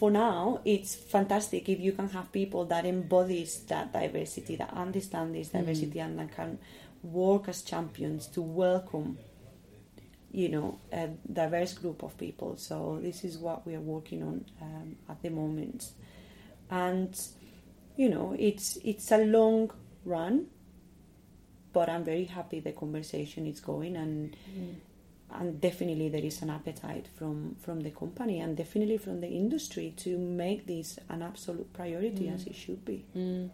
for 0.00 0.10
now, 0.10 0.62
it's 0.64 0.94
fantastic 0.94 1.68
if 1.68 1.78
you 1.78 1.92
can 1.92 2.08
have 2.08 2.32
people 2.32 2.64
that 2.64 2.86
embodies 2.86 3.60
that 3.64 3.92
diversity, 3.92 4.56
that 4.56 4.72
understand 4.72 5.34
this 5.34 5.50
diversity, 5.50 5.98
and 5.98 6.18
that 6.18 6.34
can 6.34 6.58
work 7.02 7.50
as 7.50 7.60
champions 7.60 8.26
to 8.28 8.40
welcome, 8.40 9.18
you 10.32 10.48
know, 10.48 10.78
a 10.90 11.08
diverse 11.30 11.74
group 11.74 12.02
of 12.02 12.16
people. 12.16 12.56
So 12.56 12.98
this 13.02 13.24
is 13.24 13.36
what 13.36 13.66
we 13.66 13.74
are 13.74 13.80
working 13.80 14.22
on 14.22 14.46
um, 14.62 14.96
at 15.06 15.20
the 15.20 15.28
moment, 15.28 15.90
and 16.70 17.14
you 17.94 18.08
know, 18.08 18.34
it's 18.38 18.78
it's 18.82 19.12
a 19.12 19.18
long 19.18 19.70
run, 20.06 20.46
but 21.74 21.90
I'm 21.90 22.04
very 22.04 22.24
happy 22.24 22.60
the 22.60 22.72
conversation 22.72 23.46
is 23.46 23.60
going 23.60 23.96
and 23.96 24.34
and 25.32 25.60
definitely 25.60 26.08
there 26.08 26.24
is 26.24 26.42
an 26.42 26.50
appetite 26.50 27.06
from 27.18 27.56
from 27.60 27.80
the 27.80 27.90
company 27.90 28.40
and 28.40 28.56
definitely 28.56 28.98
from 28.98 29.20
the 29.20 29.28
industry 29.28 29.92
to 29.98 30.18
make 30.18 30.66
this 30.66 30.98
an 31.08 31.22
absolute 31.22 31.72
priority 31.72 32.28
as 32.28 32.46
it 32.46 32.54
should 32.54 32.84
be. 32.84 33.04
Mm. 33.16 33.50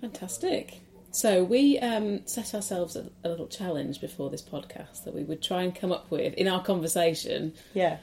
Fantastic. 0.00 0.80
So 1.12 1.42
we 1.42 1.78
um, 1.80 2.24
set 2.26 2.54
ourselves 2.54 2.94
a, 2.96 3.10
a 3.24 3.28
little 3.28 3.48
challenge 3.48 4.00
before 4.00 4.30
this 4.30 4.42
podcast 4.42 5.04
that 5.04 5.14
we 5.14 5.24
would 5.24 5.42
try 5.42 5.62
and 5.62 5.74
come 5.74 5.90
up 5.92 6.10
with 6.10 6.34
in 6.34 6.46
our 6.46 6.62
conversation 6.62 7.52
Yeah. 7.74 7.98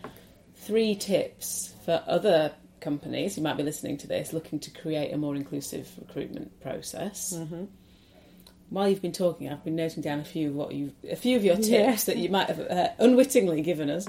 three 0.56 0.94
tips 0.96 1.74
for 1.86 2.04
other 2.06 2.52
companies 2.82 3.36
who 3.36 3.42
might 3.42 3.58
be 3.58 3.64
listening 3.64 3.98
to 3.98 4.08
this 4.08 4.34
looking 4.34 4.60
to 4.60 4.72
create 4.72 5.12
a 5.14 5.18
more 5.18 5.36
inclusive 5.36 5.90
recruitment 6.00 6.60
process. 6.62 7.34
Mm-hmm. 7.34 7.66
While 8.70 8.90
you've 8.90 9.02
been 9.02 9.14
talking, 9.14 9.50
I've 9.50 9.64
been 9.64 9.76
noting 9.78 10.04
down 10.04 10.20
a 10.20 10.26
few 10.26 10.50
of 10.50 10.56
what 10.56 10.74
you 10.74 10.92
a 11.10 11.16
few 11.16 11.38
of 11.38 11.44
your 11.46 11.56
tips 11.56 11.68
Yeah. 11.70 11.96
that 11.96 12.18
you 12.18 12.30
might 12.30 12.48
have 12.48 12.60
uh, 12.60 12.90
unwittingly 13.00 13.62
given 13.62 13.90
us. 13.90 14.08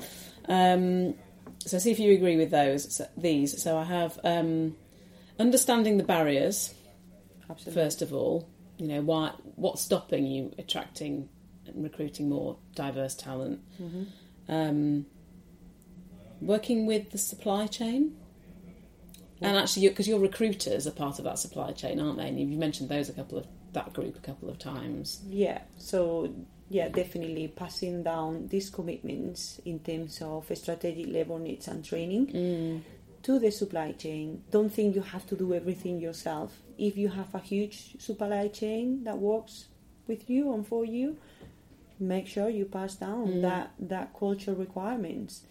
Um, 0.49 1.14
so 1.64 1.79
see 1.79 1.90
if 1.90 1.99
you 1.99 2.12
agree 2.12 2.37
with 2.37 2.51
those. 2.51 2.97
So, 2.97 3.07
these. 3.16 3.62
So 3.62 3.77
I 3.79 3.85
have 3.85 4.18
um, 4.25 4.77
understanding 5.38 5.97
the 5.99 6.05
barriers 6.05 6.75
Absolutely. 7.49 7.83
first 7.83 8.03
of 8.03 8.12
all. 8.12 8.49
You 8.79 8.88
know 8.88 9.01
why? 9.01 9.33
What's 9.57 9.83
stopping 9.83 10.27
you 10.27 10.53
attracting 10.59 11.29
and 11.66 11.83
recruiting 11.83 12.29
more 12.29 12.59
diverse 12.75 13.14
talent? 13.14 13.61
Mm-hmm. 13.83 14.03
Um, 14.53 15.07
working 16.40 16.87
with 16.87 17.11
the 17.11 17.18
supply 17.18 17.66
chain, 17.66 18.16
and 19.40 19.57
actually, 19.57 19.88
because 19.88 20.09
your 20.09 20.18
recruiters 20.20 20.87
are 20.87 20.90
part 20.92 21.18
of 21.18 21.24
that 21.24 21.38
supply 21.38 21.72
chain, 21.72 22.01
aren't 22.01 22.18
they? 22.18 22.29
And 22.29 22.38
you 22.40 22.59
mentioned 22.59 22.88
those 22.88 23.09
a 23.09 23.12
couple 23.12 23.38
of 23.38 23.46
that 23.72 23.92
group 23.92 24.16
a 24.16 24.20
couple 24.20 24.48
of 24.48 24.59
times. 24.59 25.20
Yeah, 25.29 25.61
so 25.77 26.33
yeah, 26.70 26.88
definitely 26.88 27.48
passing 27.48 28.03
down 28.03 28.48
these 28.48 28.68
commitments 28.70 29.61
in 29.64 29.79
terms 29.81 30.20
of 30.22 30.51
strategic 30.55 31.07
labor 31.12 31.38
needs 31.38 31.68
and 31.68 31.85
training 31.85 32.27
Mm. 32.29 32.81
to 33.22 33.38
the 33.38 33.51
supply 33.51 33.92
chain. 33.92 34.42
Don't 34.51 34.70
think 34.72 34.94
you 34.94 35.03
have 35.03 35.27
to 35.29 35.37
do 35.37 35.53
everything 35.55 35.98
yourself. 36.01 36.62
If 36.79 36.96
you 36.96 37.09
have 37.09 37.35
a 37.35 37.38
huge 37.40 38.01
supply 38.01 38.48
chain 38.48 39.05
that 39.05 39.18
works 39.18 39.68
with 40.07 40.29
you 40.31 40.53
and 40.53 40.66
for 40.66 40.85
you, 40.85 41.16
make 42.01 42.27
sure 42.27 42.48
you 42.48 42.64
pass 42.64 42.94
down 42.96 43.27
Mm. 43.29 43.42
that 43.42 43.70
that 43.79 44.14
culture 44.18 44.55
requirements, 44.55 45.42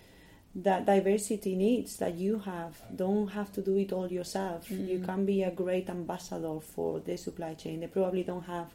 that 0.56 0.86
diversity 0.86 1.56
needs 1.56 1.98
that 1.98 2.16
you 2.16 2.40
have. 2.40 2.82
Don't 2.96 3.28
have 3.30 3.52
to 3.54 3.62
do 3.62 3.78
it 3.78 3.92
all 3.94 4.08
yourself. 4.12 4.72
You 4.72 5.00
Mm. 5.00 5.06
can 5.06 5.26
be 5.26 5.44
a 5.44 5.52
great 5.52 5.90
ambassador 5.90 6.60
for 6.60 7.00
the 7.00 7.16
supply 7.18 7.54
chain. 7.54 7.80
They 7.82 7.88
probably 7.88 8.24
don't 8.24 8.46
have 8.46 8.74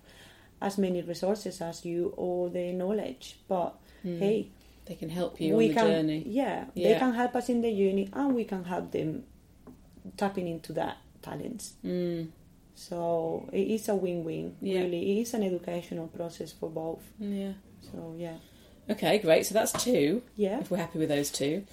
as 0.61 0.79
many 0.79 1.03
resources 1.03 1.61
as 1.61 1.85
you 1.85 2.13
or 2.17 2.49
the 2.51 2.73
knowledge, 2.73 3.39
but 3.49 3.75
Mm. 4.05 4.19
hey, 4.19 4.49
They 4.85 4.95
can 4.97 5.11
help 5.11 5.41
you 5.41 5.57
we 5.57 5.65
on 5.65 5.69
the 5.69 5.75
can 5.75 5.87
journey. 5.91 6.23
yeah, 6.27 6.65
they 6.75 6.97
can 6.99 7.13
help 7.15 7.35
us 7.37 7.49
in 7.49 7.61
the 7.63 7.71
journey 7.71 8.09
and 8.13 8.35
we 8.35 8.45
can 8.45 8.65
help 8.65 8.91
them 8.91 9.25
tapping 10.17 10.49
into 10.49 10.73
that 10.73 10.97
talents 11.23 11.75
Mm. 11.85 12.29
so 12.75 13.49
it 13.53 13.69
is 13.69 13.89
a 13.89 13.95
win-win 13.95 14.57
Yeah. 14.61 14.81
really 14.83 15.13
it 15.13 15.23
is 15.23 15.35
an 15.35 15.45
educational 15.45 16.09
process 16.09 16.51
for 16.53 16.69
both 16.69 17.01
Yeah. 17.21 17.53
so 17.81 18.15
yeah 18.19 18.39
Okay, 18.91 19.19
great. 19.19 19.47
So 19.47 19.55
that's 19.55 19.73
two. 19.73 20.23
yeah 20.37 20.61
If 20.61 20.71
we're 20.71 20.79
happy 20.79 20.99
with 20.99 21.09
those 21.09 21.31
two, 21.31 21.65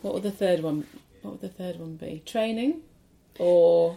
what 0.00 0.14
would 0.14 0.22
the 0.22 0.30
third 0.30 0.62
one? 0.62 0.86
What 1.22 1.32
would 1.32 1.40
the 1.40 1.48
third 1.48 1.78
one 1.78 1.96
be? 1.96 2.22
Training, 2.26 2.80
or 3.38 3.96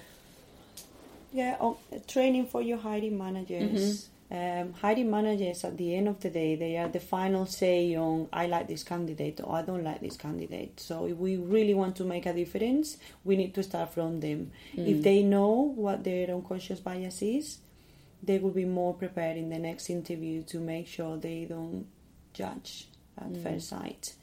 yeah 1.33 1.57
um, 1.59 1.75
training 2.07 2.45
for 2.47 2.61
your 2.61 2.77
hiring 2.77 3.17
managers 3.17 4.09
Mm-hmm. 4.31 4.67
um, 4.67 4.73
hiring 4.73 5.11
managers 5.11 5.63
at 5.65 5.77
the 5.77 5.95
end 5.95 6.07
of 6.07 6.19
the 6.21 6.29
day 6.29 6.55
they 6.55 6.77
are 6.77 6.87
the 6.87 6.99
final 6.99 7.45
say 7.45 7.95
on 7.95 8.27
i 8.31 8.45
like 8.47 8.67
this 8.67 8.83
candidate 8.83 9.41
or 9.43 9.55
i 9.57 9.61
don't 9.61 9.83
like 9.83 9.99
this 10.01 10.15
candidate 10.17 10.79
so 10.79 11.05
if 11.05 11.17
we 11.17 11.35
really 11.37 11.73
want 11.73 11.95
to 11.97 12.03
make 12.05 12.25
a 12.25 12.33
difference 12.33 12.97
we 13.25 13.35
need 13.35 13.53
to 13.53 13.61
start 13.63 13.93
from 13.93 14.19
them 14.21 14.51
Mm. 14.75 14.87
if 14.87 15.03
they 15.03 15.23
know 15.23 15.73
what 15.75 16.03
their 16.03 16.29
unconscious 16.33 16.79
bias 16.79 17.21
is 17.21 17.57
they 18.23 18.39
will 18.39 18.51
be 18.51 18.65
more 18.65 18.93
prepared 18.93 19.35
in 19.37 19.49
the 19.49 19.59
next 19.59 19.89
interview 19.89 20.41
to 20.43 20.59
make 20.59 20.87
sure 20.87 21.17
they 21.17 21.45
don't 21.45 21.85
judge 22.41 22.87
at 23.17 23.29
Mm. 23.33 23.43
first 23.43 23.67
sight 23.69 24.13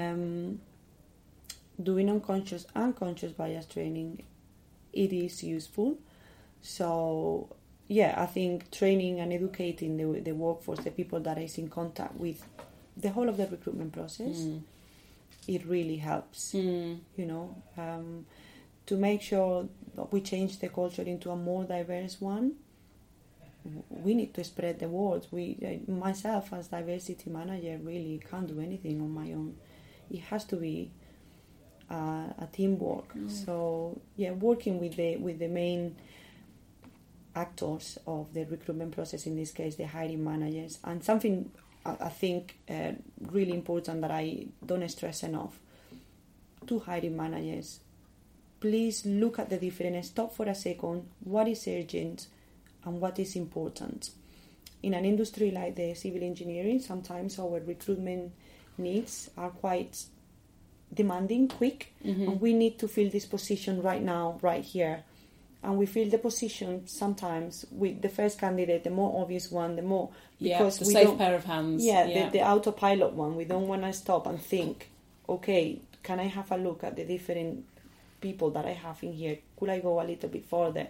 um, 0.00 0.60
doing 1.82 2.08
unconscious 2.10 2.66
unconscious 2.74 3.32
bias 3.32 3.66
training 3.66 4.22
it 4.92 5.12
is 5.12 5.42
useful 5.42 5.96
so 6.60 7.48
yeah 7.88 8.14
i 8.18 8.26
think 8.26 8.70
training 8.70 9.20
and 9.20 9.32
educating 9.32 9.96
the, 9.96 10.20
the 10.20 10.32
workforce 10.32 10.80
the 10.80 10.90
people 10.90 11.20
that 11.20 11.38
is 11.38 11.58
in 11.58 11.68
contact 11.68 12.14
with 12.16 12.44
the 12.96 13.10
whole 13.10 13.28
of 13.28 13.36
the 13.36 13.46
recruitment 13.46 13.92
process 13.92 14.36
Mm. 14.38 14.62
it 15.48 15.62
really 15.66 15.96
helps 15.96 16.52
Mm. 16.54 16.98
you 17.16 17.26
know 17.26 17.54
um, 17.78 18.26
to 18.86 18.96
make 18.96 19.22
sure 19.22 19.66
that 19.96 20.12
we 20.12 20.20
change 20.20 20.58
the 20.58 20.68
culture 20.68 21.02
into 21.14 21.30
a 21.30 21.36
more 21.36 21.64
diverse 21.64 22.20
one 22.20 22.52
we 23.90 24.14
need 24.14 24.34
to 24.34 24.42
spread 24.44 24.78
the 24.78 24.88
word 24.88 25.26
we 25.30 25.56
uh, 25.88 25.90
myself 25.92 26.52
as 26.52 26.68
diversity 26.68 27.30
manager 27.30 27.78
really 27.82 28.20
can't 28.30 28.48
do 28.48 28.60
anything 28.60 29.00
on 29.00 29.10
my 29.10 29.32
own 29.32 29.54
it 30.10 30.20
has 30.20 30.44
to 30.44 30.56
be 30.56 30.90
uh, 31.90 32.26
a 32.38 32.48
teamwork 32.52 33.14
Mm. 33.14 33.30
so 33.30 34.00
yeah 34.16 34.32
working 34.32 34.80
with 34.80 34.96
the 34.96 35.16
with 35.16 35.38
the 35.38 35.48
main 35.48 35.94
actors 37.34 37.98
of 38.06 38.32
the 38.34 38.44
recruitment 38.44 38.92
process 38.92 39.26
in 39.26 39.36
this 39.36 39.52
case 39.52 39.76
the 39.76 39.86
hiring 39.86 40.22
managers 40.24 40.78
and 40.84 41.02
something 41.02 41.50
I 41.84 41.96
I 42.00 42.08
think 42.10 42.58
uh, 42.70 42.92
really 43.20 43.52
important 43.52 44.00
that 44.02 44.10
I 44.10 44.46
don't 44.64 44.88
stress 44.88 45.22
enough 45.24 45.58
to 46.66 46.78
hiring 46.78 47.16
managers. 47.16 47.80
Please 48.60 49.04
look 49.04 49.38
at 49.40 49.50
the 49.50 49.56
difference. 49.56 50.06
Stop 50.08 50.32
for 50.36 50.46
a 50.46 50.54
second. 50.54 51.08
What 51.24 51.48
is 51.48 51.66
urgent 51.66 52.28
and 52.84 53.00
what 53.00 53.18
is 53.18 53.36
important? 53.36 54.10
In 54.82 54.94
an 54.94 55.04
industry 55.04 55.50
like 55.50 55.76
the 55.76 55.94
civil 55.94 56.22
engineering, 56.22 56.80
sometimes 56.80 57.38
our 57.38 57.60
recruitment 57.60 58.32
needs 58.78 59.30
are 59.36 59.50
quite 59.50 60.04
demanding, 60.92 61.48
quick, 61.48 61.92
Mhm. 62.04 62.28
and 62.28 62.40
we 62.40 62.52
need 62.52 62.78
to 62.78 62.88
fill 62.88 63.08
this 63.10 63.24
position 63.26 63.80
right 63.82 64.02
now, 64.02 64.38
right 64.42 64.64
here. 64.64 65.04
And 65.62 65.78
we 65.78 65.86
fill 65.86 66.10
the 66.10 66.18
position 66.18 66.88
sometimes 66.88 67.64
with 67.70 68.02
the 68.02 68.08
first 68.08 68.38
candidate, 68.40 68.82
the 68.82 68.90
more 68.90 69.22
obvious 69.22 69.50
one, 69.50 69.76
the 69.76 69.82
more 69.82 70.10
yeah, 70.40 70.58
because 70.58 70.78
the 70.80 70.86
we 70.86 70.92
safe 70.92 71.06
don't 71.06 71.18
pair 71.18 71.34
of 71.36 71.44
hands. 71.44 71.84
yeah, 71.84 72.04
yeah. 72.04 72.24
The, 72.30 72.38
the 72.38 72.44
autopilot 72.44 73.12
one. 73.12 73.36
We 73.36 73.44
don't 73.44 73.68
want 73.68 73.82
to 73.82 73.92
stop 73.92 74.26
and 74.26 74.40
think, 74.42 74.90
okay, 75.28 75.78
can 76.02 76.18
I 76.18 76.24
have 76.24 76.50
a 76.50 76.56
look 76.56 76.82
at 76.82 76.96
the 76.96 77.04
different 77.04 77.64
people 78.20 78.50
that 78.50 78.66
I 78.66 78.72
have 78.72 79.02
in 79.04 79.12
here? 79.12 79.38
Could 79.56 79.68
I 79.70 79.78
go 79.78 80.00
a 80.00 80.04
little 80.04 80.28
bit 80.28 80.44
further? 80.46 80.88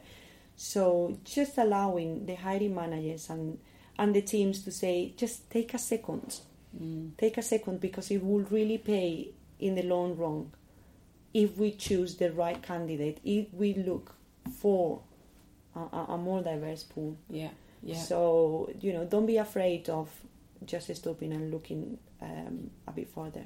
So 0.57 1.19
just 1.25 1.59
allowing 1.59 2.27
the 2.27 2.35
hiring 2.35 2.75
managers 2.75 3.31
and 3.31 3.59
and 3.99 4.15
the 4.15 4.23
teams 4.23 4.63
to 4.65 4.73
say, 4.73 5.13
just 5.17 5.51
take 5.51 5.75
a 5.75 5.79
second, 5.79 6.41
Mm. 6.81 7.11
take 7.19 7.37
a 7.37 7.43
second 7.43 7.81
because 7.81 8.11
it 8.11 8.25
will 8.25 8.45
really 8.51 8.79
pay 8.79 9.29
in 9.61 9.75
the 9.75 9.83
long 9.83 10.17
run 10.17 10.51
if 11.35 11.59
we 11.59 11.73
choose 11.73 12.17
the 12.17 12.33
right 12.33 12.63
candidate. 12.63 13.21
If 13.25 13.53
we 13.53 13.75
look 13.75 14.15
for 14.59 15.03
a, 15.77 15.81
a, 15.81 16.19
more 16.19 16.43
diverse 16.43 16.83
pool. 16.83 17.17
yeah, 17.29 17.51
yeah. 17.83 17.97
So, 17.97 18.71
you 18.81 18.93
know, 18.93 19.05
don't 19.05 19.27
be 19.27 19.37
afraid 19.37 19.89
of 19.91 20.09
just 20.65 20.95
stopping 20.95 21.33
and 21.33 21.51
looking 21.51 21.99
um, 22.21 22.71
a 22.87 22.93
bit 22.93 23.09
further. 23.15 23.45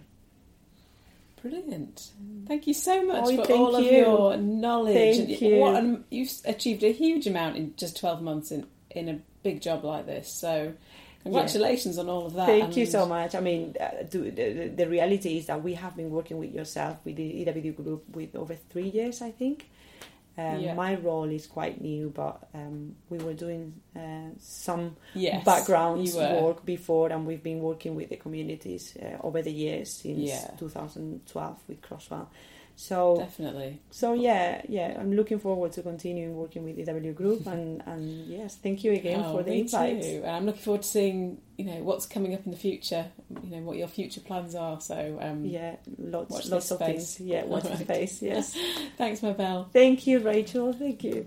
Brilliant. 1.50 2.10
Thank 2.46 2.66
you 2.66 2.74
so 2.74 3.04
much 3.04 3.24
Oh, 3.26 3.44
for 3.44 3.52
all 3.52 3.76
of 3.76 3.84
you. 3.84 3.90
your 3.90 4.36
knowledge. 4.36 5.16
Thank 5.16 5.30
And 5.30 5.40
you. 5.40 5.56
What 5.56 5.76
an, 5.76 6.04
you've 6.10 6.32
achieved 6.44 6.82
a 6.84 6.92
huge 6.92 7.26
amount 7.26 7.56
in 7.56 7.74
just 7.76 7.98
12 7.98 8.22
months 8.22 8.50
in, 8.50 8.66
in 8.90 9.08
a 9.08 9.20
big 9.42 9.60
job 9.62 9.84
like 9.84 10.06
this. 10.06 10.28
So, 10.32 10.72
congratulations 11.22 11.98
on 11.98 12.08
all 12.08 12.26
of 12.26 12.34
that. 12.34 12.46
Thank 12.46 12.76
you 12.76 12.86
so 12.86 13.06
much. 13.06 13.34
I 13.34 13.40
mean, 13.40 13.74
uh, 13.80 14.04
the, 14.10 14.30
the, 14.30 14.68
the 14.76 14.88
reality 14.88 15.38
is 15.38 15.46
that 15.46 15.62
we 15.62 15.74
have 15.74 15.96
been 15.96 16.10
working 16.10 16.38
with 16.38 16.52
yourself, 16.54 16.98
with 17.04 17.16
the 17.16 17.24
EW 17.24 17.72
group, 17.72 18.04
with 18.14 18.34
over 18.36 18.54
three 18.54 18.88
years, 18.88 19.22
I 19.22 19.30
think. 19.30 19.68
Um, 20.38 20.60
Yeah. 20.60 20.74
My 20.74 20.94
role 20.96 21.30
is 21.30 21.46
quite 21.46 21.80
new, 21.80 22.10
but 22.10 22.48
um, 22.54 22.94
we 23.08 23.18
were 23.18 23.32
doing 23.34 23.72
uh, 23.96 24.30
some 24.38 24.96
Yes, 25.14 25.44
background 25.44 26.06
work 26.14 26.64
before, 26.64 27.08
and 27.10 27.26
we've 27.26 27.42
been 27.42 27.60
working 27.60 27.94
with 27.96 28.10
the 28.10 28.16
communities 28.16 28.96
uh, 29.02 29.16
over 29.26 29.40
the 29.42 29.52
years 29.52 29.90
since 29.92 30.18
Yeah. 30.18 30.50
2012 30.58 31.56
with 31.68 31.80
Crossrail. 31.80 32.26
So 32.78 33.16
Definitely. 33.16 33.80
So 33.90 34.12
yeah, 34.12 34.60
yeah, 34.68 34.96
I'm 35.00 35.14
looking 35.14 35.38
forward 35.38 35.72
to 35.72 35.82
continuing 35.82 36.36
working 36.36 36.62
with 36.62 36.78
EW 36.78 37.12
Group, 37.14 37.46
and 37.54 37.82
and 37.86 38.26
yes, 38.26 38.56
thank 38.56 38.84
you 38.84 38.92
again 38.92 39.22
Oh, 39.24 39.38
for 39.38 39.42
the 39.42 39.50
me 39.52 39.60
invite. 39.60 40.02
too. 40.02 40.20
And 40.24 40.36
I'm 40.36 40.44
looking 40.44 40.60
forward 40.60 40.82
to 40.82 40.88
seeing, 40.88 41.38
you 41.56 41.64
know, 41.64 41.82
what's 41.82 42.04
coming 42.04 42.34
up 42.34 42.44
in 42.44 42.50
the 42.52 42.58
future. 42.58 43.06
You 43.42 43.50
know 43.56 43.62
what 43.62 43.78
your 43.78 43.88
future 43.88 44.20
plans 44.20 44.54
are. 44.54 44.78
So, 44.80 45.18
um, 45.22 45.46
Yeah, 45.46 45.76
lots 45.98 46.30
Watch 46.30 46.48
lots 46.48 46.70
of 46.70 46.76
space. 46.78 47.16
things. 47.16 47.20
Yeah, 47.28 47.44
watch 47.44 47.62
the 47.62 47.70
Alright. 47.70 47.86
space. 47.86 48.20
Yes, 48.30 48.54
thanks, 48.98 49.22
Mabel. 49.22 49.68
thank 49.72 50.06
you, 50.06 50.18
Rachael. 50.18 50.74
Thank 50.74 51.02
you. 51.02 51.26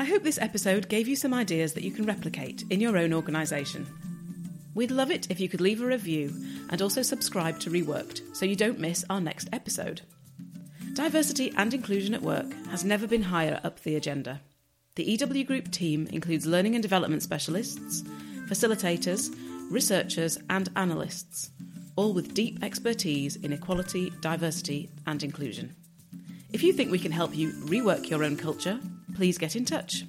I 0.00 0.04
hope 0.04 0.22
this 0.22 0.38
episode 0.38 0.88
gave 0.88 1.08
you 1.08 1.16
some 1.16 1.34
ideas 1.34 1.72
that 1.74 1.82
you 1.82 1.90
can 1.90 2.06
replicate 2.06 2.64
in 2.70 2.80
your 2.80 2.96
own 2.96 3.12
organisation. 3.12 3.86
We'd 4.76 4.90
love 4.90 5.10
it 5.10 5.30
if 5.30 5.40
you 5.40 5.48
could 5.48 5.62
leave 5.62 5.80
a 5.80 5.86
review 5.86 6.34
and 6.68 6.82
also 6.82 7.00
subscribe 7.00 7.58
to 7.60 7.70
Reworked 7.70 8.36
so 8.36 8.44
you 8.44 8.54
don't 8.54 8.78
miss 8.78 9.06
our 9.08 9.22
next 9.22 9.48
episode. 9.50 10.02
Diversity 10.92 11.50
and 11.56 11.72
inclusion 11.72 12.12
at 12.12 12.20
work 12.20 12.52
has 12.68 12.84
never 12.84 13.06
been 13.06 13.22
higher 13.22 13.58
up 13.64 13.80
the 13.80 13.96
agenda. 13.96 14.42
The 14.96 15.04
EW 15.04 15.44
Group 15.44 15.70
team 15.70 16.06
includes 16.08 16.44
learning 16.44 16.74
and 16.74 16.82
development 16.82 17.22
specialists, 17.22 18.02
facilitators, 18.50 19.34
researchers, 19.70 20.36
and 20.50 20.68
analysts, 20.76 21.52
all 21.96 22.12
with 22.12 22.34
deep 22.34 22.62
expertise 22.62 23.36
in 23.36 23.54
equality, 23.54 24.12
diversity, 24.20 24.90
and 25.06 25.22
inclusion. 25.22 25.74
If 26.52 26.62
you 26.62 26.74
think 26.74 26.90
we 26.90 26.98
can 26.98 27.12
help 27.12 27.34
you 27.34 27.52
rework 27.64 28.10
your 28.10 28.22
own 28.22 28.36
culture, 28.36 28.78
please 29.14 29.38
get 29.38 29.56
in 29.56 29.64
touch. 29.64 30.04